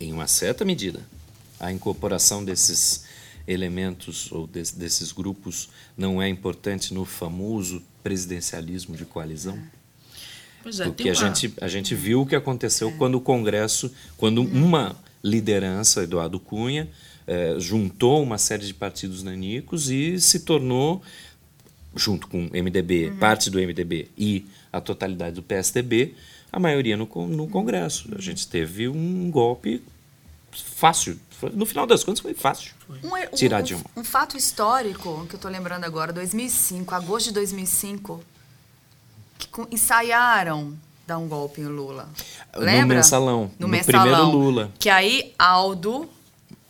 [0.00, 1.00] em uma certa medida,
[1.58, 3.04] a incorporação desses
[3.46, 9.58] elementos ou de, desses grupos não é importante no famoso presidencialismo de coalizão?
[10.62, 11.12] Pois é, Porque uma...
[11.12, 12.92] a, gente, a gente viu o que aconteceu é.
[12.92, 14.64] quando o Congresso, quando uhum.
[14.64, 16.88] uma liderança, Eduardo Cunha,
[17.26, 21.02] eh, juntou uma série de partidos nanicos e se tornou,
[21.96, 23.16] junto com o MDB, uhum.
[23.16, 26.14] parte do MDB e a totalidade do PSDB,
[26.56, 28.08] a maioria no, no Congresso.
[28.16, 29.84] A gente teve um golpe
[30.50, 31.20] fácil.
[31.52, 33.84] No final das contas, foi fácil um, tirar um, Dilma.
[33.94, 38.24] Um, um fato histórico que eu estou lembrando agora, 2005, agosto de 2005,
[39.36, 40.72] que ensaiaram
[41.06, 42.08] dar um golpe em Lula.
[42.56, 42.80] Lembra?
[42.80, 43.50] No mensalão.
[43.58, 44.72] No, no mensalão, primeiro Lula.
[44.78, 46.08] Que aí Aldo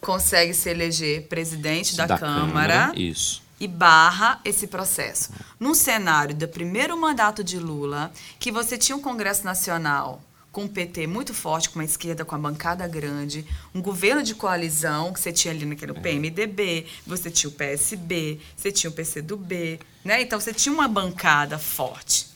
[0.00, 2.74] consegue se eleger presidente da, da Câmara.
[2.74, 2.92] Câmara.
[2.98, 5.30] Isso e barra esse processo.
[5.58, 10.22] Num cenário do primeiro mandato de Lula, que você tinha um Congresso Nacional
[10.56, 14.34] com um PT muito forte, com uma esquerda com a bancada grande, um governo de
[14.34, 16.00] coalizão, que você tinha ali naquele é.
[16.00, 20.22] PMDB, você tinha o PSB, você tinha o PCdoB, né?
[20.22, 22.28] Então você tinha uma bancada forte.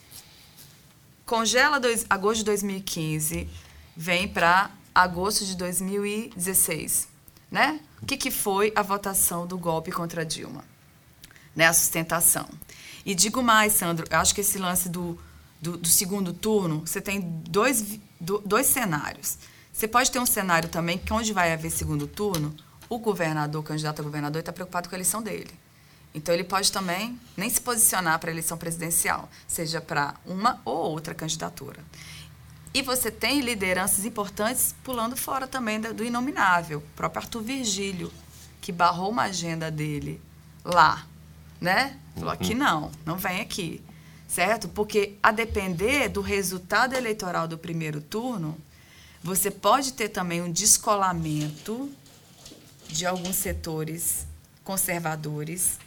[1.25, 3.49] Congela dois, agosto de 2015,
[3.97, 7.09] vem para agosto de 2016,
[7.51, 7.81] né?
[8.03, 10.63] O que, que foi a votação do golpe contra Dilma?
[11.55, 12.49] Né, a sustentação.
[13.05, 15.19] E digo mais, Sandro, eu acho que esse lance do,
[15.61, 19.39] do, do segundo turno, você tem dois, do, dois cenários.
[19.73, 22.55] Você pode ter um cenário também que onde vai haver segundo turno,
[22.89, 25.53] o governador, o candidato a governador, está preocupado com a eleição dele.
[26.13, 30.77] Então ele pode também nem se posicionar para a eleição presidencial, seja para uma ou
[30.77, 31.79] outra candidatura.
[32.75, 36.79] E você tem lideranças importantes pulando fora também do inominável.
[36.79, 38.13] O próprio Arthur Virgílio,
[38.61, 40.21] que barrou uma agenda dele
[40.65, 41.07] lá
[41.61, 41.97] né?
[42.15, 43.83] Falou, aqui não, não vem aqui.
[44.27, 44.69] Certo?
[44.69, 48.57] Porque a depender do resultado eleitoral do primeiro turno,
[49.23, 51.91] você pode ter também um descolamento
[52.89, 54.27] de alguns setores
[54.63, 55.79] conservadores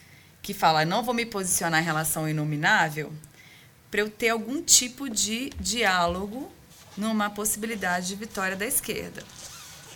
[0.41, 3.13] que falam, não vou me posicionar em relação ao inominável
[3.89, 6.51] para eu ter algum tipo de diálogo
[6.97, 9.23] numa possibilidade de vitória da esquerda.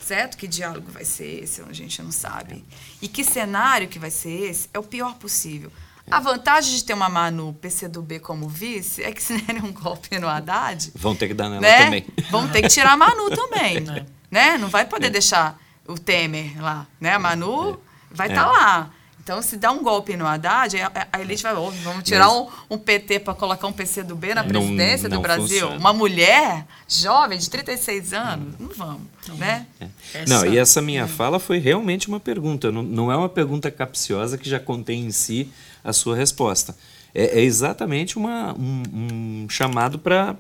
[0.08, 0.38] Certo?
[0.38, 1.62] Que diálogo vai ser esse?
[1.62, 2.64] A gente não sabe.
[3.02, 4.70] E que cenário que vai ser esse?
[4.74, 5.70] É o pior possível.
[6.10, 10.18] A vantagem de ter uma Manu PCdoB como vice é que se derem um golpe
[10.18, 10.94] no Haddad.
[10.96, 11.84] Vão ter que dar nela né?
[11.84, 12.08] também.
[12.32, 13.80] Vão ter que tirar a Manu também.
[13.80, 14.06] É.
[14.32, 14.58] Né?
[14.58, 15.10] Não vai poder é.
[15.10, 16.88] deixar o Temer lá.
[17.02, 17.14] Né?
[17.14, 17.78] A Manu é.
[18.10, 18.92] vai estar tá lá.
[19.22, 20.78] Então, se dá um golpe no Haddad,
[21.12, 24.34] a elite vai, oh, vamos tirar um, um, PT para colocar um PC do B
[24.34, 25.68] na presidência não, não do Brasil.
[25.68, 25.78] Funciona.
[25.78, 29.02] Uma mulher jovem, de 36 anos, não vamos,
[29.36, 29.66] né?
[29.80, 30.26] É.
[30.28, 31.08] Não, e essa minha é.
[31.08, 35.12] fala foi realmente uma pergunta, não, não é uma pergunta capciosa que já contém em
[35.12, 35.50] si
[35.84, 36.76] a sua resposta.
[37.14, 40.38] É, é exatamente uma, um, um chamado para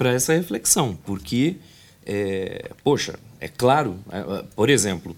[0.00, 1.56] essa reflexão, porque,
[2.04, 5.16] é, poxa, é claro, é, por exemplo,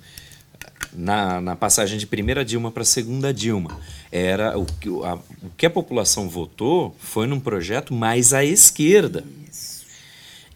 [0.92, 3.78] na, na passagem de primeira Dilma para segunda Dilma.
[4.10, 9.24] Era o que, a, o que a população votou foi num projeto mais à esquerda.
[9.50, 9.84] Isso.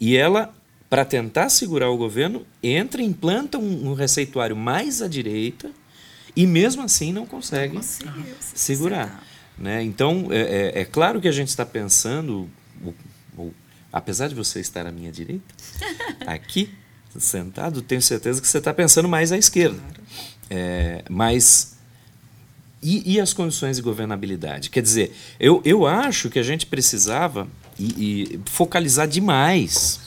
[0.01, 0.55] E ela,
[0.89, 5.71] para tentar segurar o governo, entra e implanta um, um receituário mais à direita
[6.35, 7.81] e mesmo assim não consegue
[8.55, 9.25] segurar.
[9.59, 9.83] Né?
[9.83, 10.41] Então, é,
[10.77, 12.49] é, é, claro que a gente está pensando,
[12.85, 12.95] o,
[13.37, 13.55] o,
[13.93, 15.55] apesar de você estar à minha direita,
[16.27, 16.71] aqui,
[17.19, 19.79] sentado, tenho certeza que você está pensando mais à esquerda.
[19.79, 20.03] Claro.
[20.51, 21.75] É, mas.
[22.83, 24.69] E, e, as condições de governabilidade?
[24.69, 30.03] Quer dizer, eu, eu acho que a gente precisava e, e focalizar demais,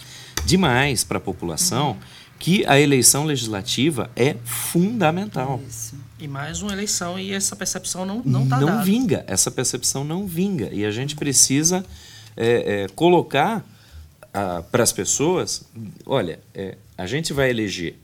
[0.45, 1.97] demais para a população uhum.
[2.39, 5.61] que a eleição legislativa é fundamental.
[5.67, 5.95] Isso.
[6.19, 8.83] E mais uma eleição e essa percepção não não tá Não dada.
[8.83, 10.69] vinga, essa percepção não vinga.
[10.71, 11.85] E a gente precisa
[12.35, 13.65] é, é, colocar
[14.33, 15.63] ah, para as pessoas,
[16.05, 17.95] olha, é, a gente vai eleger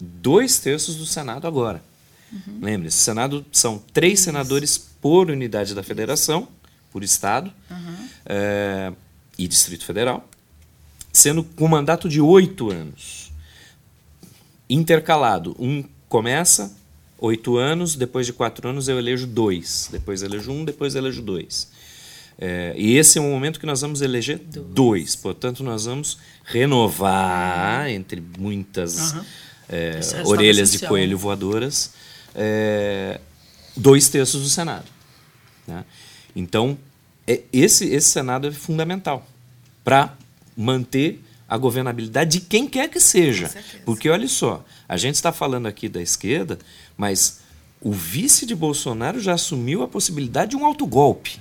[0.00, 1.82] dois terços do Senado agora.
[2.32, 2.58] Uhum.
[2.62, 4.24] Lembre-se, o Senado são três Isso.
[4.24, 6.48] senadores por unidade da federação,
[6.92, 8.08] por estado uhum.
[8.26, 8.92] é,
[9.38, 10.28] e Distrito Federal,
[11.16, 13.32] sendo com mandato de oito anos.
[14.68, 15.56] Intercalado.
[15.58, 16.76] Um começa,
[17.18, 21.70] oito anos, depois de quatro anos eu elejo dois, depois elejo um, depois elejo dois.
[22.38, 24.66] É, e esse é o momento que nós vamos eleger dois.
[24.66, 25.16] dois.
[25.16, 29.24] Portanto, nós vamos renovar, entre muitas uhum.
[29.70, 31.92] é, orelhas de coelho voadoras,
[32.34, 33.18] é,
[33.74, 34.86] dois terços do Senado.
[35.66, 35.82] Né?
[36.34, 36.76] Então,
[37.26, 39.26] é, esse, esse Senado é fundamental
[39.82, 40.14] para
[40.56, 43.50] manter a governabilidade de quem quer que seja.
[43.84, 46.58] Porque olha só, a gente está falando aqui da esquerda,
[46.96, 47.40] mas
[47.80, 51.38] o vice de Bolsonaro já assumiu a possibilidade de um autogolpe.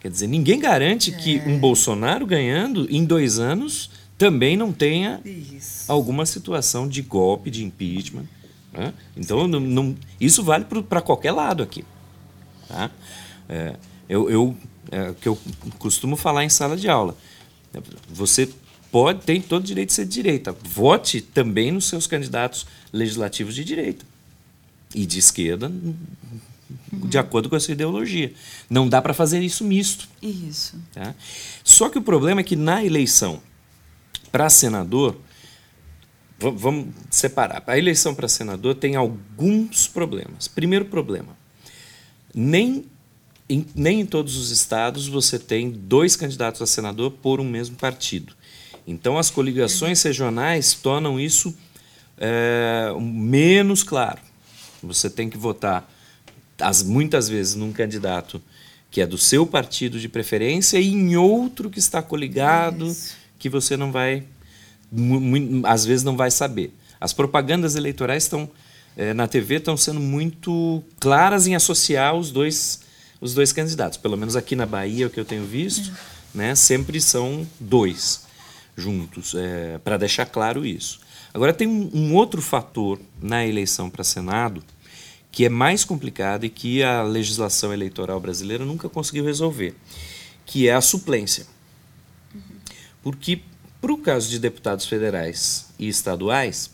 [0.00, 1.16] Quer dizer, ninguém garante é.
[1.16, 5.90] que um Bolsonaro ganhando em dois anos também não tenha isso.
[5.90, 8.26] alguma situação de golpe, de impeachment.
[8.72, 8.94] Né?
[9.16, 11.84] Então, não, não, isso vale para qualquer lado aqui.
[12.68, 12.90] Tá?
[13.48, 13.76] É,
[14.08, 14.56] eu, eu,
[14.90, 15.38] é, que eu
[15.78, 17.16] costumo falar em sala de aula.
[18.08, 18.48] Você
[18.90, 20.52] pode, tem todo o direito de ser de direita.
[20.62, 24.04] Vote também nos seus candidatos legislativos de direita.
[24.94, 25.70] E de esquerda,
[26.92, 28.32] de acordo com a sua ideologia.
[28.68, 30.08] Não dá para fazer isso misto.
[30.20, 30.76] Isso.
[30.92, 31.14] Tá?
[31.62, 33.40] Só que o problema é que na eleição
[34.32, 35.16] para senador,
[36.38, 37.62] vamos separar.
[37.66, 40.48] A eleição para senador tem alguns problemas.
[40.48, 41.36] Primeiro problema:
[42.34, 42.84] nem
[43.50, 47.76] em, nem em todos os estados você tem dois candidatos a senador por um mesmo
[47.76, 48.34] partido.
[48.86, 51.54] Então, as coligações regionais tornam isso
[52.16, 54.20] é, menos claro.
[54.82, 55.90] Você tem que votar,
[56.58, 58.40] as, muitas vezes, num candidato
[58.90, 63.14] que é do seu partido de preferência e em outro que está coligado, isso.
[63.38, 64.24] que você não vai,
[65.64, 66.72] às vezes, não vai saber.
[67.00, 68.50] As propagandas eleitorais estão
[68.96, 72.80] é, na TV estão sendo muito claras em associar os dois
[73.20, 73.98] os dois candidatos.
[73.98, 75.92] Pelo menos aqui na Bahia, o que eu tenho visto,
[76.34, 78.22] né, sempre são dois
[78.76, 81.00] juntos, é, para deixar claro isso.
[81.34, 84.62] Agora, tem um, um outro fator na eleição para Senado
[85.32, 89.74] que é mais complicado e que a legislação eleitoral brasileira nunca conseguiu resolver,
[90.44, 91.46] que é a suplência.
[93.02, 93.40] Porque,
[93.80, 96.70] para o caso de deputados federais e estaduais,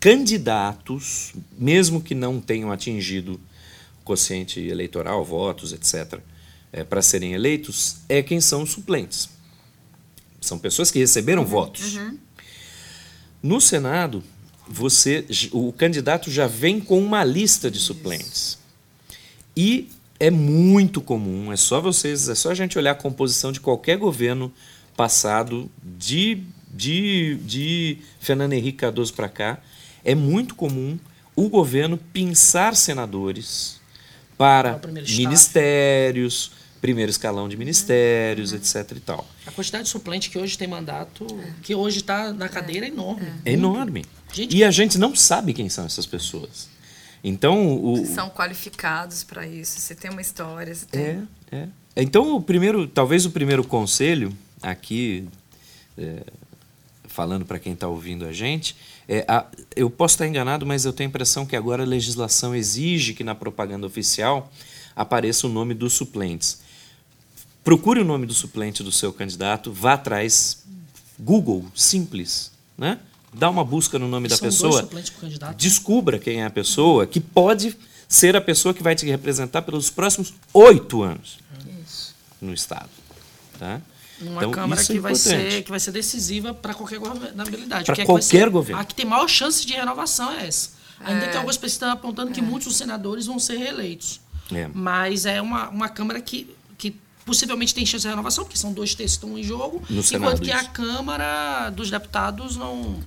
[0.00, 3.38] candidatos, mesmo que não tenham atingido
[4.04, 6.20] quociente eleitoral, votos, etc.,
[6.72, 9.28] é, para serem eleitos, é quem são os suplentes.
[10.40, 11.96] São pessoas que receberam uhum, votos.
[11.96, 12.18] Uhum.
[13.42, 14.22] No Senado,
[14.66, 18.58] você, o candidato já vem com uma lista de suplentes.
[19.56, 19.88] E
[20.18, 23.96] é muito comum, é só vocês, é só a gente olhar a composição de qualquer
[23.96, 24.52] governo
[24.96, 26.42] passado, de,
[26.72, 29.60] de, de Fernando Henrique Cardoso para cá,
[30.04, 30.98] é muito comum
[31.36, 33.80] o governo pensar senadores
[34.36, 38.58] para ministérios, primeiro escalão de ministérios, uhum.
[38.58, 38.92] etc.
[38.96, 39.26] e tal.
[39.46, 41.26] A quantidade de suplente que hoje tem mandato,
[41.62, 43.32] que hoje está na cadeira, é, enorme.
[43.44, 44.04] É, enorme.
[44.32, 46.68] Gente, e a gente não sabe quem são essas pessoas.
[47.22, 48.04] Então, o...
[48.04, 49.80] São qualificados para isso.
[49.80, 51.26] Você tem uma história, você tem...
[51.50, 51.68] É, é.
[51.96, 55.26] Então, o primeiro, talvez o primeiro conselho aqui,
[55.96, 56.22] é,
[57.06, 58.76] falando para quem está ouvindo a gente,
[59.08, 59.46] é, a,
[59.76, 63.24] eu posso estar enganado, mas eu tenho a impressão que agora a legislação exige que
[63.24, 64.50] na propaganda oficial
[64.96, 66.60] apareça o nome dos suplentes.
[67.62, 70.64] Procure o nome do suplente do seu candidato, vá atrás,
[71.18, 72.98] Google, simples, né?
[73.32, 74.88] Dá uma busca no nome São da pessoa,
[75.56, 77.76] descubra quem é a pessoa, que pode
[78.08, 81.38] ser a pessoa que vai te representar pelos próximos oito anos
[81.84, 82.14] Isso.
[82.40, 82.90] no Estado.
[83.58, 83.80] Tá?
[84.20, 87.84] Uma então, Câmara é que, é vai ser, que vai ser decisiva para qualquer governabilidade.
[87.84, 88.80] Para qualquer ser, governo.
[88.80, 90.70] A que tem maior chance de renovação é essa.
[91.00, 91.28] Ainda é.
[91.28, 92.42] que algumas pessoas estão apontando que é.
[92.42, 94.20] muitos senadores vão ser reeleitos.
[94.52, 94.68] É.
[94.72, 96.96] Mas é uma, uma Câmara que, que
[97.26, 100.06] possivelmente tem chance de renovação, porque são dois textos que estão em jogo, no enquanto
[100.06, 100.58] Senado, que isso.
[100.58, 103.00] a Câmara dos Deputados não.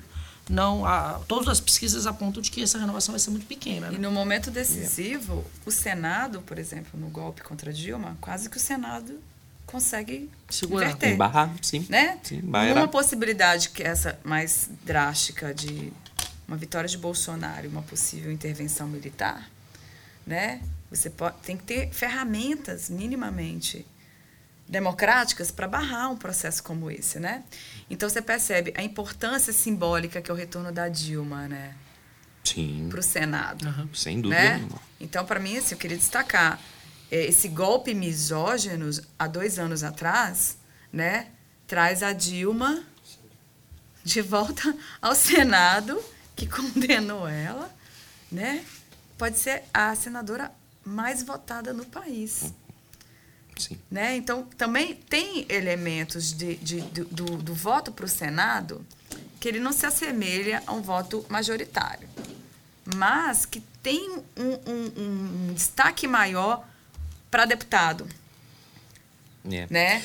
[0.49, 3.89] não a, todas as pesquisas apontam de que essa renovação vai ser muito pequena.
[3.89, 3.95] Né?
[3.95, 8.59] E no momento decisivo, o Senado, por exemplo, no golpe contra Dilma, quase que o
[8.59, 9.19] Senado
[9.67, 10.85] consegue Segurar.
[10.85, 11.13] inverter.
[11.13, 11.85] Embarrar, sim.
[11.89, 12.17] Né?
[12.23, 15.93] sim uma possibilidade que essa mais drástica de
[16.47, 19.47] uma vitória de Bolsonaro e uma possível intervenção militar,
[20.25, 20.61] né?
[20.89, 23.85] Você pode, tem que ter ferramentas minimamente
[24.67, 27.43] democráticas para barrar um processo como esse, né?
[27.89, 31.75] Então você percebe a importância simbólica que é o retorno da Dilma, né?
[32.43, 32.87] Sim.
[32.89, 33.67] Para o Senado.
[33.67, 33.89] Uhum.
[33.93, 34.57] Sem dúvida.
[34.57, 34.67] Né?
[35.01, 36.59] Então, para mim, assim, eu queria destacar
[37.11, 40.57] esse golpe misógino, há dois anos atrás,
[40.91, 41.27] né,
[41.65, 42.83] traz a Dilma
[44.03, 46.01] de volta ao Senado,
[46.35, 47.73] que condenou ela,
[48.31, 48.63] né,
[49.17, 50.51] pode ser a senadora
[50.83, 52.53] mais votada no país.
[53.57, 53.77] Sim.
[53.89, 54.15] Né?
[54.15, 58.85] Então, também tem elementos de, de, do, do, do voto para o Senado
[59.39, 62.07] que ele não se assemelha a um voto majoritário,
[62.95, 66.67] mas que tem um, um, um destaque maior
[67.29, 68.07] para deputado.
[69.49, 69.67] É.
[69.69, 70.03] Né?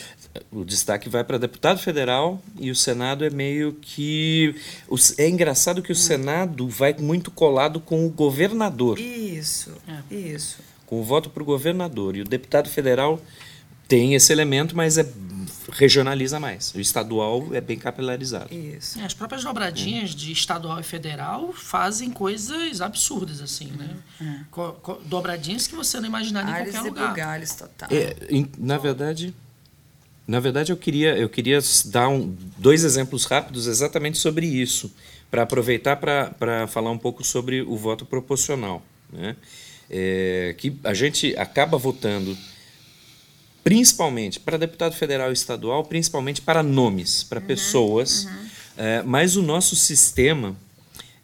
[0.51, 4.55] O destaque vai para deputado federal e o Senado é meio que.
[5.19, 8.99] É engraçado que o Senado vai muito colado com o governador.
[8.99, 10.15] Isso, é.
[10.15, 10.59] isso.
[10.87, 12.17] Com o voto para o governador.
[12.17, 13.21] E o deputado federal
[13.89, 15.07] tem esse elemento, mas é
[15.71, 16.75] regionaliza mais.
[16.75, 18.53] O estadual é bem capilarizado.
[18.53, 18.99] Isso.
[18.99, 23.97] É, as próprias dobradinhas de estadual e federal fazem coisas absurdas, assim, né?
[24.21, 24.45] É.
[24.51, 27.09] Co dobradinhas que você não imaginaria em qualquer lugar.
[27.11, 27.89] Bugalhos, total.
[27.91, 28.17] É,
[28.59, 29.35] na verdade,
[30.27, 34.93] na verdade eu queria, eu queria dar um, dois exemplos rápidos exatamente sobre isso,
[35.31, 38.83] para aproveitar para falar um pouco sobre o voto proporcional.
[39.13, 39.37] Né?
[39.91, 42.37] É, que a gente acaba votando
[43.65, 48.25] principalmente para deputado federal e estadual, principalmente para nomes, para uhum, pessoas.
[48.25, 48.47] Uhum.
[48.77, 50.57] É, mas o nosso sistema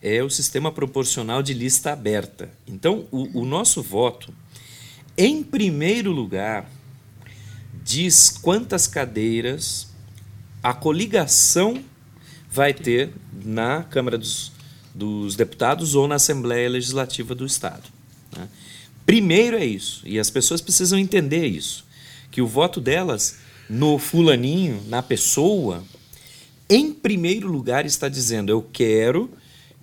[0.01, 2.51] é o sistema proporcional de lista aberta.
[2.67, 4.33] Então, o, o nosso voto,
[5.17, 6.71] em primeiro lugar,
[7.83, 9.89] diz quantas cadeiras
[10.63, 11.83] a coligação
[12.51, 13.13] vai ter
[13.45, 14.53] na Câmara dos,
[14.95, 17.85] dos Deputados ou na Assembleia Legislativa do Estado.
[18.37, 18.49] Né?
[19.05, 21.88] Primeiro é isso, e as pessoas precisam entender isso
[22.39, 25.83] que o voto delas no fulaninho, na pessoa,
[26.71, 29.29] em primeiro lugar está dizendo: eu quero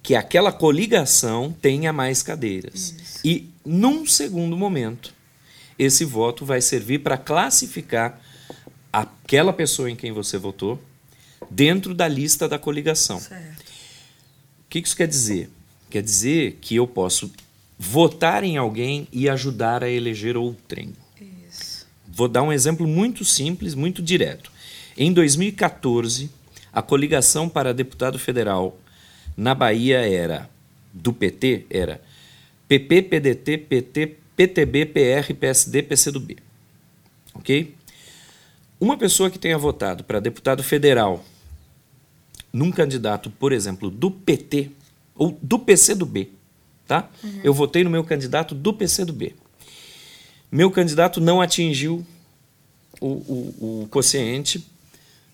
[0.02, 2.96] que aquela coligação tenha mais cadeiras.
[2.98, 3.20] Isso.
[3.26, 5.14] E, num segundo momento,
[5.78, 8.22] esse voto vai servir para classificar
[8.94, 10.82] aquela pessoa em quem você votou
[11.52, 13.20] dentro da lista da coligação.
[13.20, 13.60] Certo.
[13.60, 15.50] O que isso quer dizer?
[15.90, 17.30] Quer dizer que eu posso
[17.78, 20.94] votar em alguém e ajudar a eleger outrem.
[22.16, 24.50] Vou dar um exemplo muito simples, muito direto.
[24.98, 26.30] Em 2014,
[26.72, 28.80] a coligação para deputado federal
[29.36, 30.50] na Bahia era
[30.94, 32.02] do PT era
[32.70, 36.38] PP, PDT, PT, PTB, PR, PSD, PCdoB.
[37.34, 37.76] OK?
[38.80, 41.22] Uma pessoa que tenha votado para deputado federal
[42.52, 44.72] num candidato, por exemplo, do PT
[45.14, 46.32] ou do PCdoB,
[46.88, 47.10] tá?
[47.22, 47.42] Uhum.
[47.44, 49.36] Eu votei no meu candidato do PCdoB.
[50.52, 52.06] Meu candidato não atingiu
[53.00, 54.66] o, o, o quociente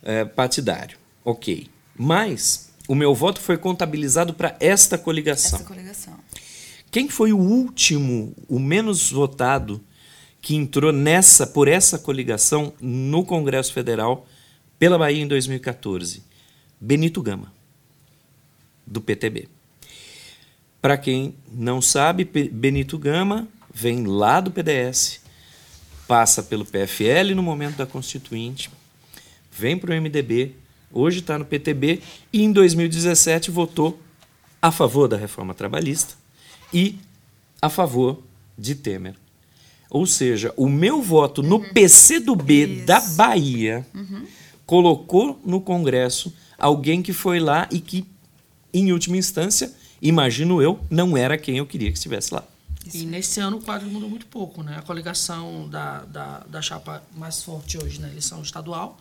[0.03, 0.97] é, partidário.
[1.23, 1.67] Ok.
[1.95, 5.59] Mas o meu voto foi contabilizado para esta coligação.
[5.59, 6.13] Esta coligação.
[6.89, 9.81] Quem foi o último, o menos votado,
[10.41, 14.27] que entrou nessa por essa coligação no Congresso Federal
[14.77, 16.23] pela Bahia em 2014?
[16.79, 17.53] Benito Gama,
[18.85, 19.47] do PTB.
[20.81, 25.21] Para quem não sabe, Benito Gama vem lá do PDS,
[26.07, 28.69] passa pelo PFL no momento da Constituinte,
[29.51, 30.55] vem para o MDB,
[30.91, 32.01] hoje está no PTB
[32.33, 33.99] e em 2017 votou
[34.61, 36.15] a favor da reforma trabalhista
[36.73, 36.97] e
[37.61, 38.21] a favor
[38.57, 39.15] de Temer.
[39.89, 41.73] Ou seja, o meu voto no uhum.
[41.73, 42.85] PCdoB Isso.
[42.85, 44.25] da Bahia uhum.
[44.65, 48.05] colocou no Congresso alguém que foi lá e que,
[48.73, 52.45] em última instância, imagino eu, não era quem eu queria que estivesse lá.
[52.85, 52.97] Isso.
[52.97, 54.63] E nesse ano o quadro mudou muito pouco.
[54.63, 54.77] Né?
[54.77, 58.99] A coligação da, da, da chapa mais forte hoje na eleição estadual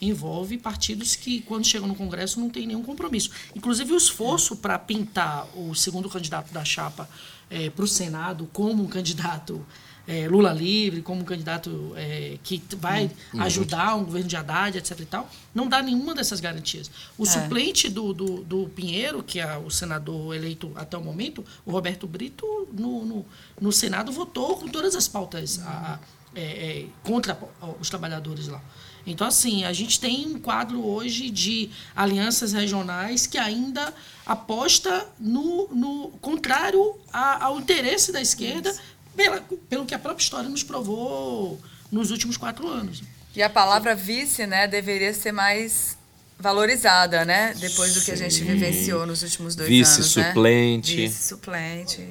[0.00, 3.30] envolve partidos que, quando chegam no Congresso, não tem nenhum compromisso.
[3.54, 7.08] Inclusive, o esforço para pintar o segundo candidato da chapa
[7.50, 9.64] é, para o Senado como um candidato
[10.06, 13.42] é, Lula livre, como um candidato é, que vai uhum.
[13.42, 15.00] ajudar um governo de Haddad, etc.
[15.00, 16.90] e tal, não dá nenhuma dessas garantias.
[17.16, 17.26] O é.
[17.26, 22.06] suplente do, do, do, Pinheiro, que é o senador eleito até o momento, o Roberto
[22.06, 23.26] Brito, no, no,
[23.60, 25.98] no Senado votou com todas as pautas a,
[26.34, 27.38] é, é, contra
[27.80, 28.62] os trabalhadores lá.
[29.06, 33.92] Então, assim, a gente tem um quadro hoje de alianças regionais que ainda
[34.26, 38.74] aposta no, no contrário a, ao interesse da esquerda,
[39.16, 43.02] pela, pelo que a própria história nos provou nos últimos quatro anos.
[43.34, 45.96] E a palavra vice, né, deveria ser mais
[46.38, 47.54] valorizada, né?
[47.60, 50.06] Depois do que a gente vivenciou nos últimos dois vice anos.
[50.06, 50.96] Suplente.
[50.96, 51.02] Né?
[51.06, 52.08] Vice suplente.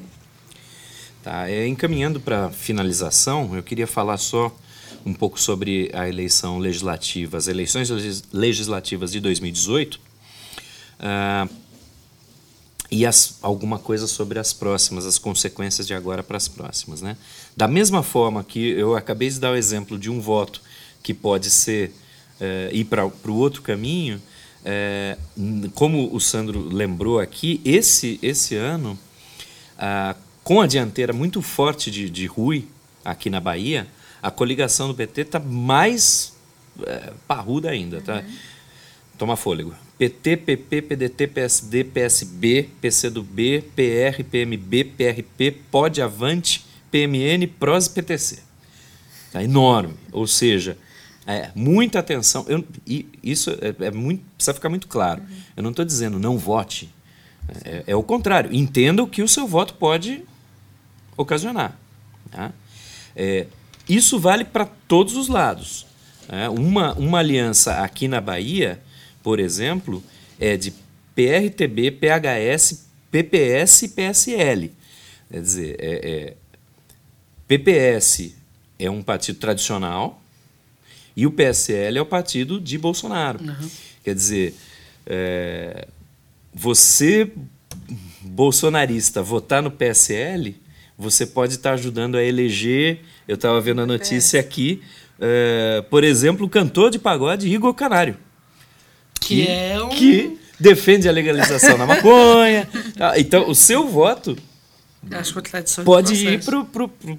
[1.24, 4.56] Tá, é, encaminhando para finalização, eu queria falar só
[5.06, 7.90] um pouco sobre a eleição legislativa, as eleições
[8.32, 9.96] legislativas de 2018.
[9.96, 11.50] Uh,
[12.92, 17.02] e as, alguma coisa sobre as próximas, as consequências de agora para as próximas.
[17.02, 17.16] Né?
[17.56, 20.62] Da mesma forma que eu acabei de dar o exemplo de um voto
[21.04, 21.94] que pode ser
[22.40, 24.22] é, ir para o outro caminho,
[24.66, 25.18] é,
[25.76, 28.98] como o Sandro lembrou aqui, esse, esse ano
[29.78, 32.68] ah, com a dianteira muito forte de, de Rui,
[33.06, 33.88] aqui na Bahia,
[34.22, 36.34] a coligação do PT está mais
[36.84, 38.02] é, parruda ainda.
[38.02, 38.24] Tá?
[39.18, 39.74] Toma fôlego.
[40.00, 48.40] PT, PP, PDT, PSD, PSB, PCdoB, PR, PMB, PRP, POD, Avante, PMN, PROS e PTC.
[49.30, 49.96] Tá enorme.
[50.14, 50.78] Ou seja,
[51.28, 52.46] é, muita atenção.
[52.48, 55.22] Eu, e isso é, é, muito, precisa ficar muito claro.
[55.58, 56.90] Eu não estou dizendo não vote.
[57.66, 58.56] É, é, o contrário.
[58.56, 60.24] Entenda o que o seu voto pode
[61.18, 61.78] ocasionar.
[62.32, 62.54] Tá?
[63.14, 63.48] É,
[63.90, 65.86] isso vale para todos os lados.
[66.30, 68.82] É, uma, uma aliança aqui na Bahia,
[69.22, 70.04] por exemplo,
[70.40, 70.74] é de
[71.16, 74.72] PRTB, PHS, PPS e PSL.
[75.32, 76.34] Quer dizer, é, é,
[77.48, 78.36] PPS
[78.78, 80.22] é um partido tradicional
[81.16, 83.44] e o PSL é o partido de Bolsonaro.
[83.44, 83.70] Uhum.
[84.04, 84.56] Quer dizer,
[85.06, 85.88] é,
[86.54, 87.32] você,
[88.22, 90.56] bolsonarista, votar no PSL,
[90.98, 93.02] você pode estar ajudando a eleger.
[93.28, 94.82] Eu estava vendo a notícia aqui
[95.20, 98.18] é, por exemplo, o cantor de pagode Igor Canário.
[99.20, 99.90] Que, que é um...
[99.90, 102.68] Que defende a legalização da maconha.
[102.98, 103.18] Tá?
[103.20, 104.38] Então, o seu voto
[105.86, 106.42] pode ir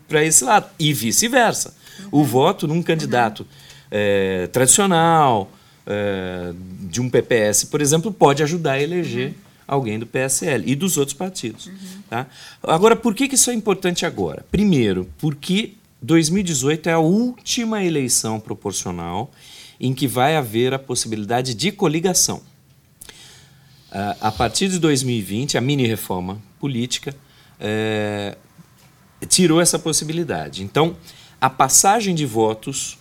[0.06, 0.68] para esse lado.
[0.78, 1.74] E vice-versa.
[2.00, 2.20] Uhum.
[2.20, 3.46] O voto num candidato uhum.
[3.90, 5.50] é, tradicional,
[5.86, 9.34] é, de um PPS, por exemplo, pode ajudar a eleger uhum.
[9.66, 11.66] alguém do PSL e dos outros partidos.
[11.66, 11.74] Uhum.
[12.08, 12.26] Tá?
[12.62, 14.44] Agora, por que, que isso é importante agora?
[14.50, 19.30] Primeiro, porque 2018 é a última eleição proporcional
[19.80, 22.42] em que vai haver a possibilidade de coligação.
[23.90, 27.16] Ah, a partir de 2020, a mini-reforma política
[27.58, 28.36] é,
[29.28, 30.62] tirou essa possibilidade.
[30.62, 30.96] Então,
[31.40, 32.98] a passagem de votos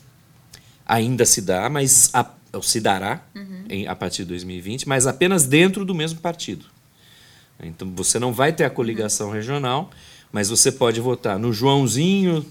[0.86, 2.26] ainda se dá, mas a,
[2.62, 3.66] se dará uhum.
[3.70, 6.66] em, a partir de 2020, mas apenas dentro do mesmo partido.
[7.62, 9.34] Então, você não vai ter a coligação uhum.
[9.34, 9.92] regional,
[10.32, 12.46] mas você pode votar no Joãozinho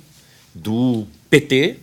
[0.55, 1.79] do PT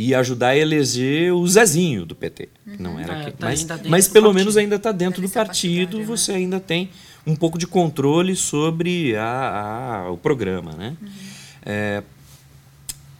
[0.00, 2.48] e ajudar a eleger o Zezinho do PT.
[2.64, 2.76] Uhum.
[2.78, 6.38] Não era é, tá mas, mas pelo menos ainda está dentro do partido, você né?
[6.38, 6.88] ainda tem
[7.26, 10.70] um pouco de controle sobre a, a o programa.
[10.74, 10.96] Né?
[11.02, 11.08] Uhum.
[11.66, 12.02] É,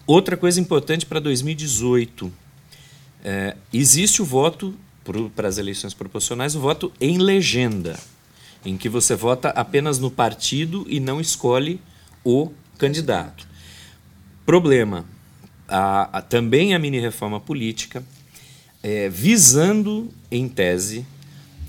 [0.06, 2.32] outra coisa importante para 2018.
[3.24, 4.72] É, existe o voto
[5.34, 7.98] para as eleições proporcionais, o voto em legenda,
[8.64, 11.80] em que você vota apenas no partido e não escolhe
[12.22, 13.48] o candidato.
[14.46, 15.17] Problema.
[15.68, 18.02] A, a, também a mini-reforma política,
[18.82, 21.06] é, visando, em tese,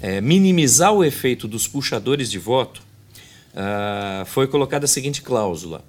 [0.01, 2.81] é, minimizar o efeito dos puxadores de voto,
[3.53, 5.83] uh, foi colocada a seguinte cláusula.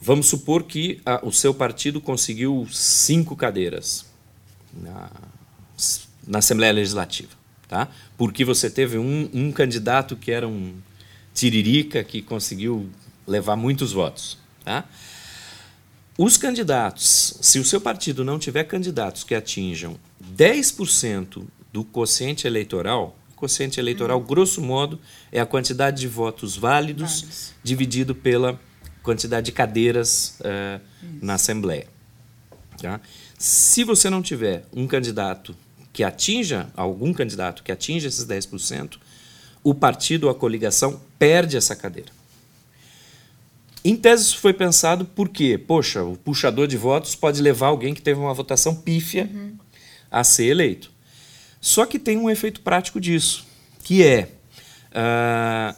[0.00, 4.06] Vamos supor que a, o seu partido conseguiu cinco cadeiras
[4.72, 5.10] na,
[6.26, 7.30] na Assembleia Legislativa,
[7.68, 7.88] tá?
[8.16, 10.74] porque você teve um, um candidato que era um
[11.34, 12.90] tiririca que conseguiu
[13.26, 14.38] levar muitos votos.
[14.64, 14.84] Tá?
[16.18, 19.98] Os candidatos, se o seu partido não tiver candidatos que atinjam
[20.36, 24.26] 10% do quociente eleitoral, quociente eleitoral, uhum.
[24.26, 25.00] grosso modo,
[25.32, 27.52] é a quantidade de votos válidos, válidos.
[27.64, 28.60] dividido pela
[29.02, 30.80] quantidade de cadeiras uh,
[31.20, 31.88] na Assembleia.
[32.80, 33.00] Tá?
[33.38, 35.56] Se você não tiver um candidato
[35.92, 38.98] que atinja, algum candidato que atinja esses 10%,
[39.64, 42.10] o partido ou a coligação perde essa cadeira.
[43.84, 48.02] Em tese, isso foi pensado porque, poxa, o puxador de votos pode levar alguém que
[48.02, 49.56] teve uma votação pífia uhum.
[50.10, 50.90] a ser eleito.
[51.60, 53.44] Só que tem um efeito prático disso,
[53.82, 54.28] que é
[54.92, 55.76] uh,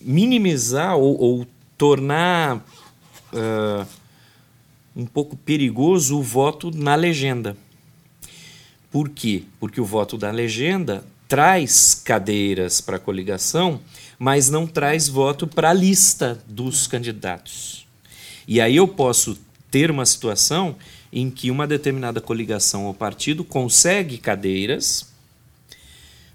[0.00, 1.46] minimizar ou, ou
[1.76, 2.56] tornar
[3.32, 3.86] uh,
[4.94, 7.56] um pouco perigoso o voto na legenda.
[8.90, 9.44] Por quê?
[9.60, 13.80] Porque o voto da legenda traz cadeiras para a coligação
[14.18, 17.86] mas não traz voto para a lista dos candidatos.
[18.46, 19.38] E aí eu posso
[19.70, 20.76] ter uma situação
[21.12, 25.06] em que uma determinada coligação ou partido consegue cadeiras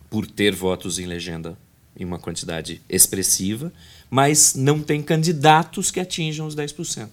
[0.10, 1.58] por ter votos em legenda
[2.00, 3.72] em uma quantidade expressiva,
[4.10, 7.10] mas não tem candidatos que atinjam os 10%.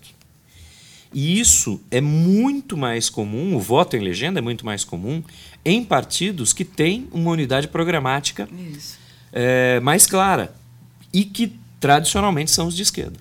[1.13, 5.23] E isso é muito mais comum, o voto em legenda é muito mais comum
[5.65, 8.49] em partidos que têm uma unidade programática
[9.33, 10.55] é, mais clara
[11.13, 13.19] e que tradicionalmente são os de esquerda.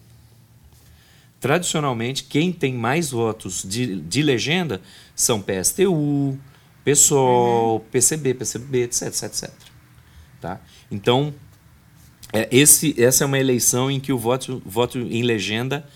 [1.39, 4.81] Tradicionalmente, quem tem mais votos de, de legenda
[5.15, 6.37] são PSTU,
[6.83, 7.79] PSOL, uhum.
[7.91, 9.51] PCB, PCB, etc, etc, etc.
[10.41, 10.59] Tá?
[10.91, 11.33] Então,
[12.33, 15.87] é, esse, essa é uma eleição em que o voto, voto em legenda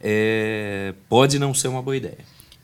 [0.00, 2.18] é, pode não ser uma boa ideia.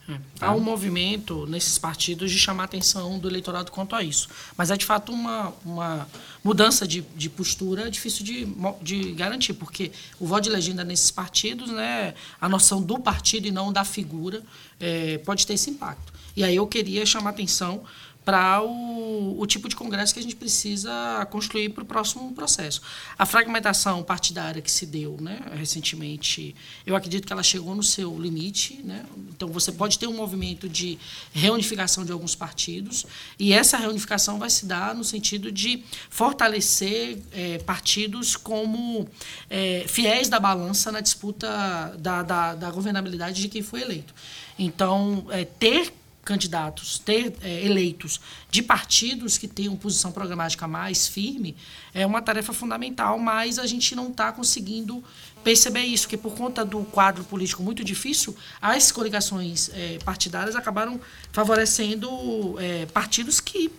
[0.09, 0.18] É.
[0.40, 4.28] Há um movimento nesses partidos de chamar a atenção do eleitorado quanto a isso.
[4.57, 6.09] Mas é de fato uma, uma
[6.44, 8.46] mudança de, de postura difícil de,
[8.80, 9.90] de garantir, porque
[10.20, 14.42] o voto de legenda nesses partidos, né, a noção do partido e não da figura,
[14.78, 16.14] é, pode ter esse impacto.
[16.36, 17.82] E aí eu queria chamar a atenção
[18.26, 22.82] para o, o, tipo de congresso que a gente precisa construir para o próximo processo.
[23.16, 26.52] A fragmentação partidária que se deu né, recentemente,
[26.84, 28.80] eu acredito que ela chegou no seu limite.
[28.82, 29.06] Né?
[29.28, 30.98] Então, você pode ter um movimento de
[31.32, 33.06] reunificação de alguns partidos,
[33.38, 39.08] e essa reunificação vai se dar no sentido de fortalecer é, partidos como
[39.48, 44.12] é, fiéis da balança na disputa da, da, da governabilidade de quem foi eleito.
[44.58, 45.92] Então, é, ter
[46.26, 48.20] candidatos, ter é, eleitos
[48.50, 51.56] de partidos que tenham posição programática mais firme
[51.94, 55.02] é uma tarefa fundamental, mas a gente não está conseguindo
[55.44, 61.00] perceber isso, que por conta do quadro político muito difícil, as coligações é, partidárias acabaram
[61.30, 63.70] favorecendo é, partidos que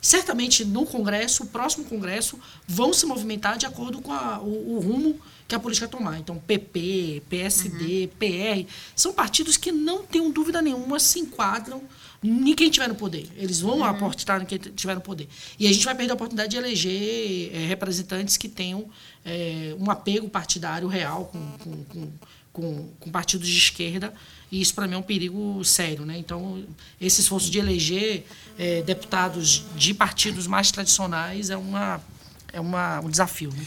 [0.00, 2.38] certamente no Congresso, o próximo Congresso,
[2.68, 6.18] vão se movimentar de acordo com a, o, o rumo que a política tomar.
[6.18, 8.08] Então, PP, PSD, uhum.
[8.18, 11.82] PR, são partidos que não tenham dúvida nenhuma se enquadram
[12.22, 13.28] em quem tiver no poder.
[13.36, 13.84] Eles vão uhum.
[13.84, 15.28] aportar em quem tiver no poder.
[15.58, 18.88] E a gente vai perder a oportunidade de eleger é, representantes que tenham
[19.24, 22.12] é, um apego partidário real com, com, com,
[22.52, 24.12] com, com partidos de esquerda.
[24.50, 26.04] E isso, para mim, é um perigo sério.
[26.04, 26.18] Né?
[26.18, 26.64] Então,
[27.00, 28.24] esse esforço de eleger
[28.58, 32.00] é, deputados de partidos mais tradicionais é, uma,
[32.52, 33.52] é uma, um desafio.
[33.52, 33.64] Né?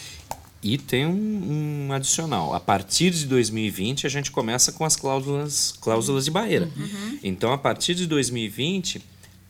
[0.62, 2.54] E tem um, um, adicional.
[2.54, 6.70] A partir de 2020, a gente começa com as cláusulas, cláusulas de barreira.
[6.76, 7.20] Uhum.
[7.24, 9.02] Então, a partir de 2020,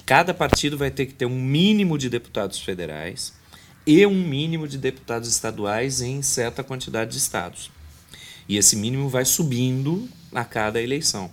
[0.06, 3.34] cada partido vai ter que ter um mínimo de deputados federais
[3.88, 7.72] e um mínimo de deputados estaduais em certa quantidade de estados.
[8.48, 11.32] E esse mínimo vai subindo a cada eleição.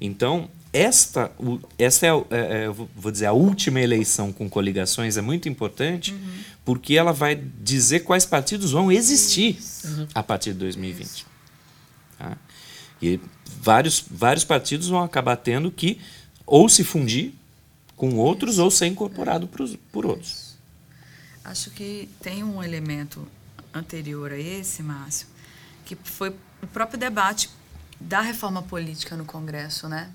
[0.00, 1.32] Então, esta,
[1.78, 6.38] esta é, é, é vou dizer, a última eleição com coligações é muito importante uhum.
[6.64, 10.06] porque ela vai dizer quais partidos vão existir uhum.
[10.14, 11.26] a partir de 2020.
[12.18, 12.36] Tá?
[13.00, 13.18] E
[13.60, 15.98] vários, vários partidos vão acabar tendo que
[16.44, 17.32] ou se fundir
[17.96, 20.56] com outros ou ser incorporado por, por outros.
[21.42, 23.26] Acho que tem um elemento
[23.72, 25.26] anterior a esse, Márcio,
[25.84, 27.48] que foi o próprio debate
[27.98, 30.10] da reforma política no Congresso, né?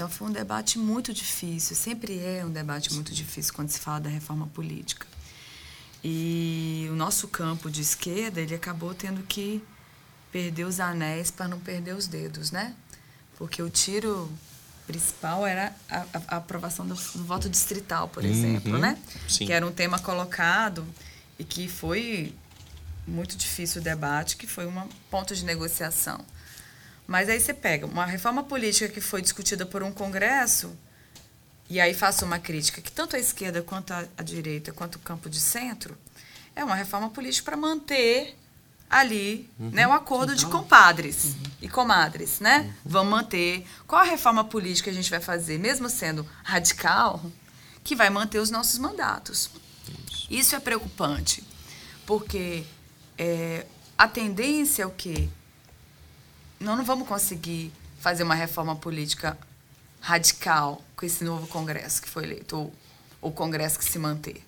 [0.00, 4.00] Então foi um debate muito difícil, sempre é um debate muito difícil quando se fala
[4.00, 5.06] da reforma política.
[6.02, 9.62] E o nosso campo de esquerda, ele acabou tendo que
[10.32, 12.74] perder os anéis para não perder os dedos, né?
[13.36, 14.32] Porque o tiro
[14.86, 18.96] principal era a, a aprovação do, do, voto distrital, por uhum, exemplo, né?
[19.28, 19.44] Sim.
[19.44, 20.82] Que era um tema colocado
[21.38, 22.34] e que foi
[23.06, 26.24] muito difícil o debate, que foi um ponto de negociação.
[27.10, 30.78] Mas aí você pega uma reforma política que foi discutida por um Congresso,
[31.68, 35.28] e aí faço uma crítica, que tanto a esquerda quanto a, direita, quanto o campo
[35.28, 35.98] de centro,
[36.54, 38.38] é uma reforma política para manter
[38.88, 39.70] ali uhum.
[39.70, 41.50] né, o acordo de compadres uhum.
[41.62, 42.38] e comadres.
[42.38, 42.60] Né?
[42.60, 42.72] Uhum.
[42.84, 43.66] Vamos manter.
[43.88, 47.20] Qual a reforma política que a gente vai fazer, mesmo sendo radical,
[47.82, 49.50] que vai manter os nossos mandatos?
[50.30, 51.42] Isso é preocupante,
[52.06, 52.62] porque
[53.18, 53.66] é,
[53.98, 55.28] a tendência é o quê?
[56.60, 59.36] Nós não vamos conseguir fazer uma reforma política
[60.00, 62.72] radical com esse novo Congresso que foi eleito, ou
[63.20, 64.44] o Congresso que se manter.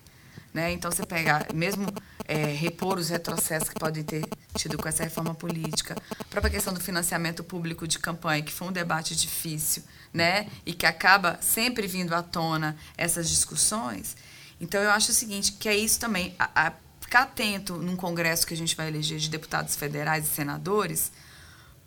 [0.53, 0.71] Né?
[0.71, 1.91] Então, você pega, mesmo
[2.27, 4.23] é, repor os retrocessos que podem ter
[4.55, 8.67] tido com essa reforma política, a própria questão do financiamento público de campanha, que foi
[8.67, 9.83] um debate difícil,
[10.13, 10.47] né?
[10.63, 14.15] e que acaba sempre vindo à tona essas discussões.
[14.61, 18.45] Então, eu acho o seguinte, que é isso também, a, a ficar atento num congresso
[18.45, 21.11] que a gente vai eleger de deputados federais e senadores,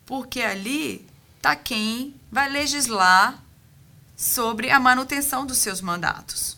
[0.07, 1.05] porque ali
[1.35, 3.43] está quem vai legislar
[4.15, 6.57] sobre a manutenção dos seus mandatos.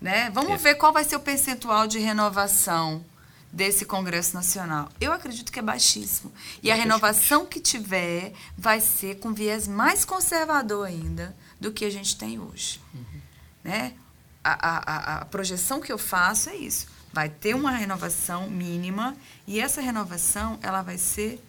[0.00, 0.28] Né?
[0.30, 0.56] Vamos é.
[0.58, 3.02] ver qual vai ser o percentual de renovação
[3.50, 4.90] desse Congresso Nacional.
[5.00, 6.32] Eu acredito que é baixíssimo.
[6.62, 11.90] E a renovação que tiver vai ser com viés mais conservador ainda do que a
[11.90, 12.80] gente tem hoje.
[12.92, 13.20] Uhum.
[13.62, 13.94] Né?
[14.42, 16.88] A, a, a projeção que eu faço é isso.
[17.12, 19.16] Vai ter uma renovação mínima
[19.46, 21.40] e essa renovação ela vai ser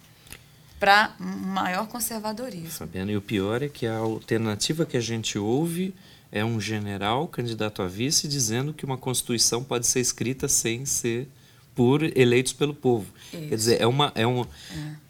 [0.78, 2.70] para maior conservadorismo.
[2.70, 5.94] Fabiana, e o pior é que a alternativa que a gente ouve
[6.30, 11.28] é um general candidato a vice dizendo que uma constituição pode ser escrita sem ser
[11.74, 13.06] por eleitos pelo povo.
[13.32, 13.48] Isso.
[13.48, 14.48] Quer dizer, é uma é uma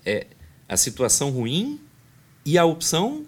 [0.05, 0.13] é.
[0.13, 0.27] é
[0.69, 1.81] a situação ruim
[2.45, 3.25] e a opção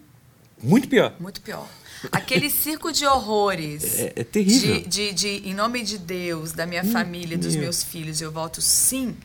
[0.62, 1.15] muito pior.
[1.20, 1.69] Muito pior.
[2.10, 3.98] Aquele circo de horrores.
[3.98, 4.81] É, é terrível.
[4.82, 8.31] De, de, de, em nome de Deus, da minha hum, família, dos meus filhos, eu
[8.31, 9.16] voto sim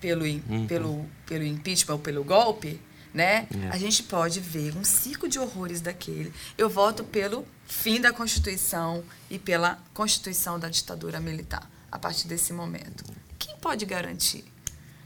[0.00, 0.66] pelo, uhum.
[0.66, 2.80] pelo, pelo impeachment ou pelo golpe,
[3.12, 3.46] né?
[3.66, 3.68] É.
[3.70, 6.32] A gente pode ver um circo de horrores daquele.
[6.58, 12.52] Eu voto pelo fim da Constituição e pela Constituição da ditadura militar a partir desse
[12.52, 13.04] momento.
[13.38, 14.44] Quem pode garantir,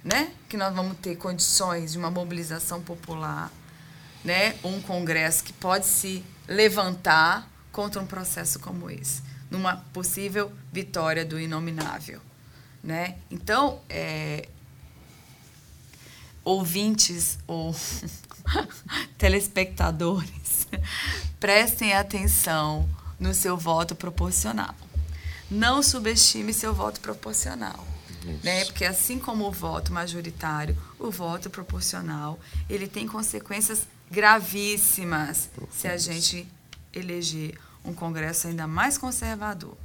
[0.03, 3.53] né, que nós vamos ter condições de uma mobilização popular,
[4.25, 11.25] né, um congresso que pode se levantar contra um processo como esse, numa possível vitória
[11.25, 12.21] do inominável,
[12.83, 13.19] né?
[13.31, 14.49] Então, é,
[16.49, 17.75] ouvintes ou
[19.19, 20.67] telespectadores,
[21.39, 22.89] prestem atenção
[23.21, 24.75] no seu voto proporcional.
[25.51, 27.87] Não subestime seu voto proporcional.
[28.43, 28.65] Né?
[28.65, 32.39] Porque assim como o voto majoritário, o voto proporcional,
[32.69, 36.47] ele tem consequências gravíssimas se a gente
[36.95, 39.77] eleger um Congresso ainda mais conservador.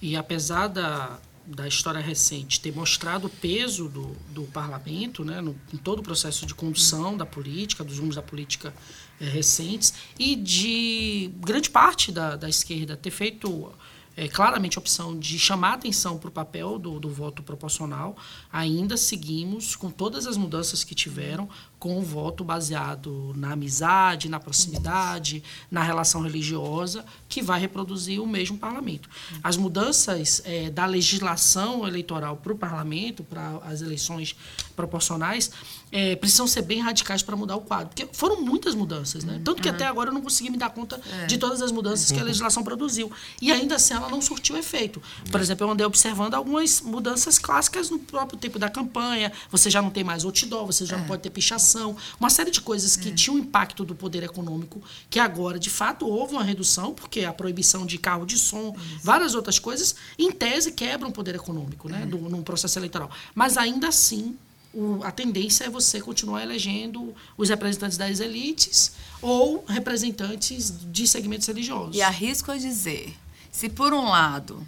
[0.00, 5.54] E apesar da, da história recente ter mostrado o peso do, do parlamento né, no,
[5.72, 8.74] em todo o processo de condução da política, dos rumos da política
[9.20, 13.72] é, recentes, e de grande parte da, da esquerda ter feito
[14.16, 18.16] é, claramente a opção de chamar atenção para o papel do, do voto proporcional,
[18.52, 21.48] ainda seguimos com todas as mudanças que tiveram,
[21.84, 28.26] com o voto baseado na amizade, na proximidade, na relação religiosa, que vai reproduzir o
[28.26, 29.06] mesmo parlamento.
[29.42, 34.34] As mudanças é, da legislação eleitoral para o parlamento, para as eleições
[34.74, 35.50] proporcionais,
[35.92, 37.88] é, precisam ser bem radicais para mudar o quadro.
[37.88, 39.38] Porque foram muitas mudanças, né?
[39.44, 39.74] Tanto que uhum.
[39.74, 41.26] até agora eu não consegui me dar conta é.
[41.26, 43.12] de todas as mudanças que a legislação produziu.
[43.42, 45.02] E ainda assim ela não surtiu efeito.
[45.30, 49.30] Por exemplo, eu andei observando algumas mudanças clássicas no próprio tempo da campanha.
[49.50, 51.08] Você já não tem mais outdoor, você já não é.
[51.08, 51.73] pode ter pichação
[52.18, 53.12] uma série de coisas que é.
[53.12, 57.86] tinham impacto do poder econômico, que agora, de fato, houve uma redução, porque a proibição
[57.86, 59.00] de carro de som, Isso.
[59.02, 62.06] várias outras coisas, em tese quebram o poder econômico, né, é.
[62.06, 63.10] do, num processo eleitoral.
[63.34, 64.36] Mas ainda assim,
[64.74, 68.92] o, a tendência é você continuar elegendo os representantes das elites
[69.22, 71.96] ou representantes de segmentos religiosos.
[71.96, 73.16] E arrisco a dizer,
[73.50, 74.66] se por um lado,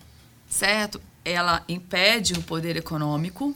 [0.48, 3.54] certo, ela impede o poder econômico,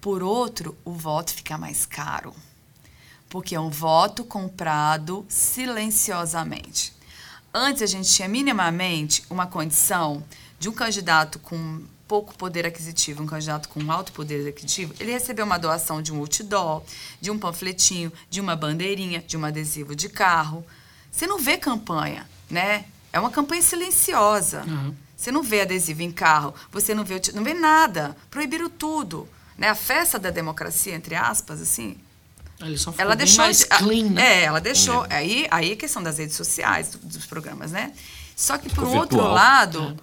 [0.00, 2.32] por outro, o voto fica mais caro
[3.28, 6.92] porque é um voto comprado silenciosamente.
[7.52, 10.22] Antes a gente tinha minimamente uma condição
[10.58, 15.44] de um candidato com pouco poder aquisitivo, um candidato com alto poder aquisitivo, ele recebeu
[15.44, 16.82] uma doação de um outdoor,
[17.20, 20.64] de um panfletinho, de uma bandeirinha, de um adesivo de carro.
[21.12, 22.86] Você não vê campanha, né?
[23.12, 24.64] É uma campanha silenciosa.
[24.66, 24.94] Uhum.
[25.16, 28.16] Você não vê adesivo em carro, você não vê, não vê nada.
[28.30, 29.28] Proibiram tudo.
[29.56, 29.68] Né?
[29.68, 31.98] A festa da democracia, entre aspas, assim,
[32.96, 34.40] ela deixou mais clean, né?
[34.40, 35.04] É, ela deixou.
[35.06, 35.16] É.
[35.16, 37.92] Aí, aí a questão das redes sociais, do, dos programas, né?
[38.34, 39.96] Só que, por um outro lado,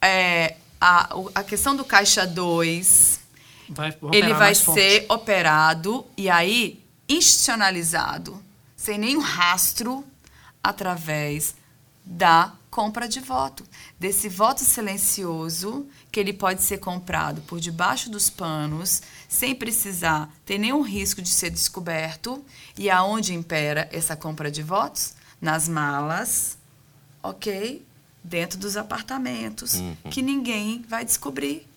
[0.00, 0.08] é.
[0.08, 3.20] é a, a questão do Caixa 2,
[3.70, 5.06] vai ele vai ser forte.
[5.08, 8.42] operado e aí institucionalizado,
[8.76, 10.04] sem nenhum rastro,
[10.62, 11.54] através
[12.04, 13.64] da compra de voto.
[13.98, 20.56] Desse voto silencioso, que ele pode ser comprado por debaixo dos panos, sem precisar ter
[20.56, 22.42] nenhum risco de ser descoberto.
[22.76, 25.12] E aonde impera essa compra de votos?
[25.40, 26.56] Nas malas,
[27.22, 27.84] ok?
[28.24, 29.96] Dentro dos apartamentos, uhum.
[30.10, 31.68] que ninguém vai descobrir.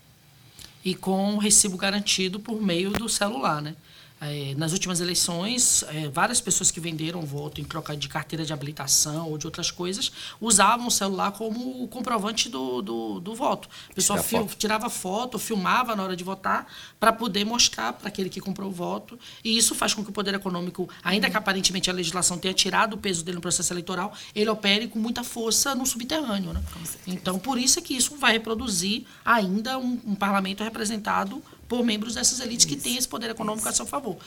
[0.84, 3.76] E com recibo garantido por meio do celular, né?
[4.24, 8.54] É, nas últimas eleições, é, várias pessoas que venderam voto em troca de carteira de
[8.54, 13.68] habilitação ou de outras coisas usavam o celular como comprovante do, do, do voto.
[13.90, 14.56] A pessoa fil, foto.
[14.58, 16.68] tirava foto, filmava na hora de votar
[17.00, 19.18] para poder mostrar para aquele que comprou o voto.
[19.44, 22.94] E isso faz com que o poder econômico, ainda que aparentemente a legislação tenha tirado
[22.94, 26.54] o peso dele no processo eleitoral, ele opere com muita força no subterrâneo.
[26.54, 26.62] Né?
[27.08, 31.42] Então, por isso é que isso vai reproduzir ainda um, um parlamento representado
[31.72, 32.76] por membros dessas elites Isso.
[32.76, 33.70] que têm esse poder econômico Isso.
[33.70, 34.18] a seu favor.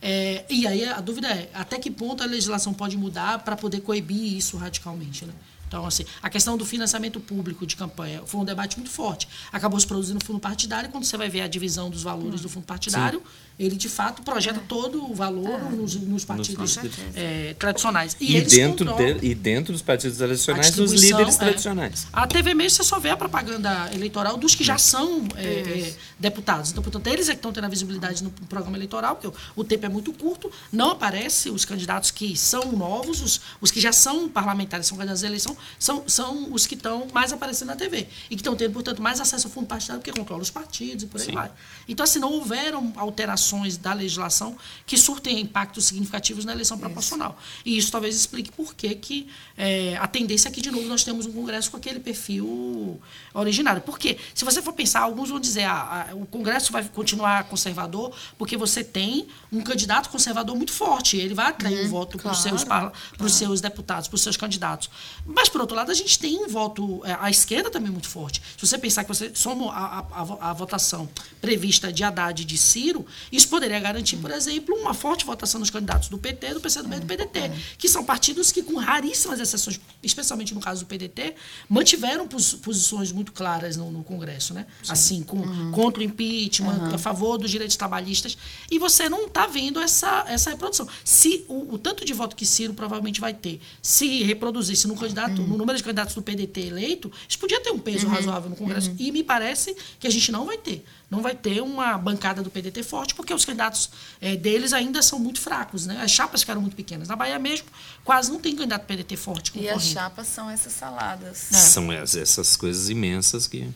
[0.00, 3.80] É, e aí a dúvida é até que ponto a legislação pode mudar para poder
[3.80, 5.32] coibir isso radicalmente, né?
[5.72, 9.26] Então, assim, a questão do financiamento público de campanha foi um debate muito forte.
[9.50, 12.66] Acabou se produzindo fundo partidário, quando você vai ver a divisão dos valores do fundo
[12.66, 13.64] partidário, Sim.
[13.64, 14.62] ele de fato projeta é.
[14.68, 15.74] todo o valor é.
[15.74, 16.78] nos, nos, partidos
[17.14, 18.14] é, tradicionais.
[18.20, 21.38] E, e dentro de, e dentro dos partidos tradicionais, dos líderes é.
[21.38, 22.06] tradicionais.
[22.12, 26.70] A TV mesmo, você só vê a propaganda eleitoral dos que já são é, deputados.
[26.70, 29.64] Então, portanto, eles é que estão tendo a visibilidade no programa eleitoral, porque o, o
[29.64, 33.90] tempo é muito curto, não aparece os candidatos que são novos, os, os que já
[33.90, 38.08] são parlamentares, são candidatos à eleição, são, são os que estão mais aparecendo na TV.
[38.30, 41.06] E que estão tendo, portanto, mais acesso ao fundo partidário, porque controla os partidos e
[41.06, 41.32] por aí Sim.
[41.32, 41.50] vai.
[41.88, 44.56] Então, assim, não houveram alterações da legislação
[44.86, 47.38] que surtem impactos significativos na eleição proporcional.
[47.64, 51.04] E isso talvez explique por que, que é, a tendência é que, de novo, nós
[51.04, 53.00] temos um Congresso com aquele perfil
[53.34, 53.82] originário.
[53.82, 58.14] Porque, se você for pensar, alguns vão dizer ah, ah, o Congresso vai continuar conservador
[58.38, 61.16] porque você tem um candidato conservador muito forte.
[61.16, 64.36] Ele vai atrair um voto para os claro, seus, pros seus deputados, para os seus
[64.36, 64.90] candidatos.
[65.26, 68.42] Mas, por outro lado, a gente tem um voto, é, a esquerda também muito forte.
[68.58, 71.08] Se você pensar que você soma a, a- a vo- a votação
[71.40, 75.70] prevista de Haddad e de Ciro, isso poderia garantir, por exemplo, uma forte votação nos
[75.70, 79.78] candidatos do PT, do PCdoB e do PDT, que são partidos que, com raríssimas exceções,
[80.02, 81.34] especialmente no caso do PDT,
[81.68, 84.66] mantiveram pos- posições muito claras no, no Congresso, né?
[84.88, 88.36] Assim, com, contra o impeachment, a favor dos direitos trabalhistas,
[88.70, 90.86] e você não está vendo essa, essa reprodução.
[91.04, 95.31] Se o, o tanto de voto que Ciro provavelmente vai ter, se reproduzisse no candidato,
[95.40, 98.94] no número de candidatos do PDT eleito, isso podia ter um peso razoável no Congresso.
[98.98, 100.84] E me parece que a gente não vai ter.
[101.10, 103.90] Não vai ter uma bancada do PDT forte, porque os candidatos
[104.20, 106.00] eh, deles ainda são muito fracos, né?
[106.02, 107.06] As chapas ficaram muito pequenas.
[107.08, 107.66] Na Bahia mesmo,
[108.04, 111.36] quase não tem candidato PDT forte E as chapas são essas saladas.
[111.50, 113.68] São es- essas coisas imensas que,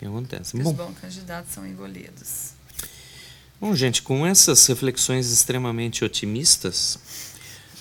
[0.00, 0.60] que acontecem.
[0.60, 2.50] Bom, os bons candidatos são engolidos.
[3.60, 6.98] bom, gente, com essas reflexões extremamente otimistas,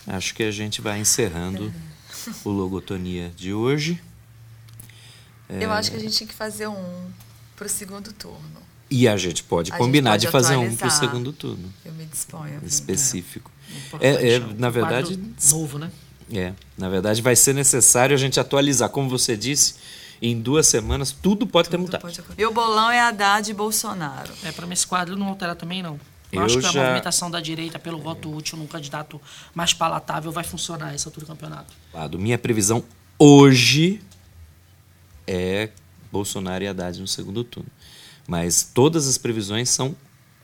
[0.06, 1.74] acho que a gente vai encerrando
[2.44, 4.02] o Logotonia de hoje.
[5.49, 5.64] É.
[5.64, 7.10] Eu acho que a gente tinha que fazer um
[7.56, 8.40] pro segundo turno.
[8.90, 10.99] E a gente pode A gente combinar pode de fazer um para o atualizar.
[10.99, 12.60] segundo turno, Eu me disponho.
[12.64, 13.52] específico.
[13.99, 15.20] É, é, um na verdade,
[15.52, 15.91] novo, né?
[16.32, 18.90] É, na verdade vai ser necessário a gente atualizar.
[18.90, 19.76] Como você disse,
[20.22, 22.02] em duas semanas tudo pode ter Tudo mudado.
[22.02, 22.40] pode acontecer.
[22.41, 24.32] Meu bolão é Haddad e Bolsonaro.
[24.44, 25.99] É, para mim esse quadro não alterar também, não.
[26.32, 29.20] Eu, acho que a já- movimentação da direita pelo voto útil num candidato
[29.56, 31.74] mais palatável vai funcionar essa altura do campeonato.
[31.94, 32.20] Lado.
[32.20, 32.84] Minha previsão
[33.18, 34.02] hoje
[35.26, 35.70] é
[36.12, 37.70] Bolsonaro e Haddad no segundo turno.
[38.28, 39.95] Mas todas as previsões são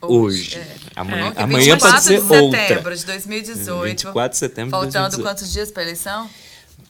[0.01, 0.55] hoje.
[0.55, 0.75] Hoje, é.
[0.95, 2.95] Amanhã, É, amanhã 24 pode ser de setembro outra.
[2.97, 3.83] de 2018.
[3.89, 5.23] 24 de setembro de Faltando 2018.
[5.23, 6.29] quantos dias para a eleição?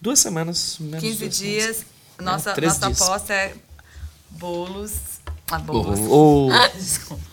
[0.01, 0.77] Duas semanas.
[0.79, 1.85] menos 15 duas dias.
[2.19, 3.01] Nossa, três nossa dias.
[3.01, 3.55] aposta é
[4.29, 4.91] bolos.
[5.51, 5.65] Ah, semanas.
[5.85, 5.99] bolos.
[6.09, 6.51] Oh, oh.
[6.51, 7.23] Ah, Desculpa.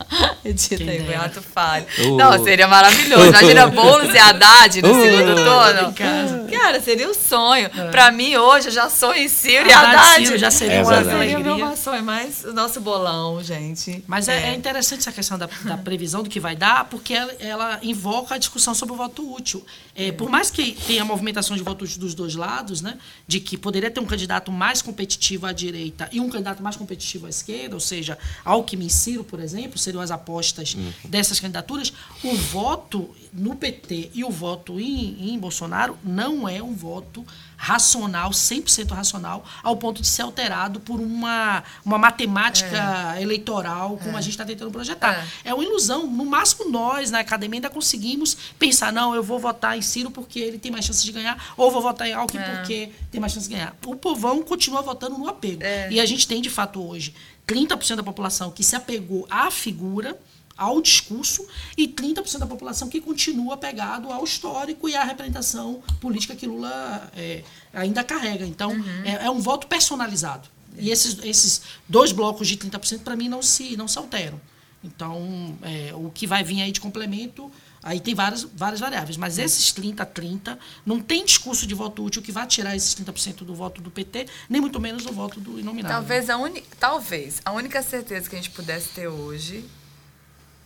[0.44, 1.02] Edita Quem aí.
[1.02, 1.86] Beato Falho.
[2.06, 2.16] Oh.
[2.16, 3.26] Não, seria maravilhoso.
[3.28, 5.00] Imagina Boulos e Haddad no Oh.
[5.02, 6.48] segundo turno.
[6.50, 7.70] Cara, seria um sonho.
[7.90, 10.26] Pra mim, hoje, eu já sou em Ciro e Haddad e Haddad.
[10.26, 10.96] Ciro já seria É uma.
[11.04, 11.54] Seria alegria.
[11.66, 14.02] meu sonho, mas o nosso bolão, gente.
[14.06, 17.32] Mas é, é interessante essa questão da, da previsão do que vai dar, porque ela,
[17.38, 19.64] ela invoca a discussão sobre o voto útil.
[19.94, 23.90] É, Por mais que tenha movimentação de votos dos dois lados, né, de que poderia
[23.90, 27.80] ter um candidato mais competitivo à direita e um candidato mais competitivo à esquerda, ou
[27.80, 27.99] seja,
[28.44, 34.24] Alckmin e Ciro, por exemplo, seriam as apostas dessas candidaturas, o voto no PT e
[34.24, 37.24] o voto em, em Bolsonaro não é um voto
[37.56, 44.20] racional, 100% racional, ao ponto de ser alterado por uma, uma matemática eleitoral, como a
[44.22, 45.26] gente está tentando projetar.
[45.44, 45.52] É.
[45.52, 46.06] uma ilusão.
[46.06, 50.38] No máximo, nós, na academia, ainda conseguimos pensar: não, eu vou votar em Ciro porque
[50.38, 53.48] ele tem mais chances de ganhar, ou vou votar em Alckmin porque tem mais chances
[53.48, 53.76] de ganhar.
[53.84, 55.62] O povão continua votando no apego.
[55.90, 57.14] E a gente tem, de fato, hoje,
[57.50, 60.16] 30% da população que se apegou à figura
[60.56, 61.46] ao discurso
[61.76, 67.10] e 30% da população que continua apegado ao histórico e à representação política que Lula
[67.16, 68.46] é, ainda carrega.
[68.46, 68.72] Então,
[69.04, 70.48] é, é um voto personalizado.
[70.78, 74.38] E esses, esses dois blocos de 30%, para mim, não se, não se alteram.
[74.84, 77.50] Então, é, o que vai vir aí de complemento,
[77.82, 79.16] aí tem várias, várias variáveis.
[79.16, 83.44] Mas esses 30, 30, não tem discurso de voto útil que vai tirar esses 30%
[83.44, 85.96] do voto do PT, nem muito menos do voto do inominável.
[85.98, 86.62] Talvez a, uni...
[86.78, 89.64] Talvez a única certeza que a gente pudesse ter hoje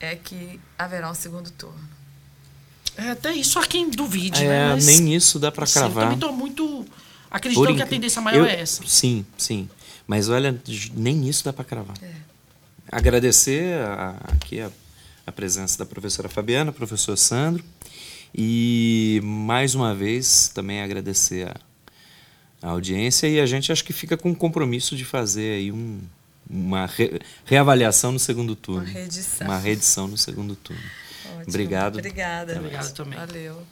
[0.00, 1.78] é que haverá um segundo turno.
[2.96, 4.68] É, até isso há quem duvide, É, né?
[4.74, 6.02] Mas, nem isso dá para assim, Eu cravar.
[6.04, 6.86] também estou muito
[7.30, 8.82] acreditando Por que a tendência maior eu- é essa.
[8.86, 9.68] Sim, sim.
[10.06, 10.60] Mas olha,
[10.94, 11.96] nem isso dá para cravar.
[12.02, 12.12] É.
[12.92, 14.70] Agradecer a- aqui a,
[15.26, 17.64] a presença da professora Fabiana, professor Sandro.
[18.34, 21.56] E mais uma vez também agradecer a,
[22.62, 26.00] a audiência e a gente acho que fica com o compromisso de fazer aí um,
[26.50, 28.82] uma re- reavaliação no segundo turno.
[28.82, 29.46] Uma reedição.
[29.46, 30.82] Uma reedição no segundo turno.
[31.26, 31.44] Ótimo.
[31.48, 31.98] Obrigado.
[31.98, 32.56] Obrigada.
[32.58, 33.18] Obrigado também.
[33.18, 33.62] Valeu.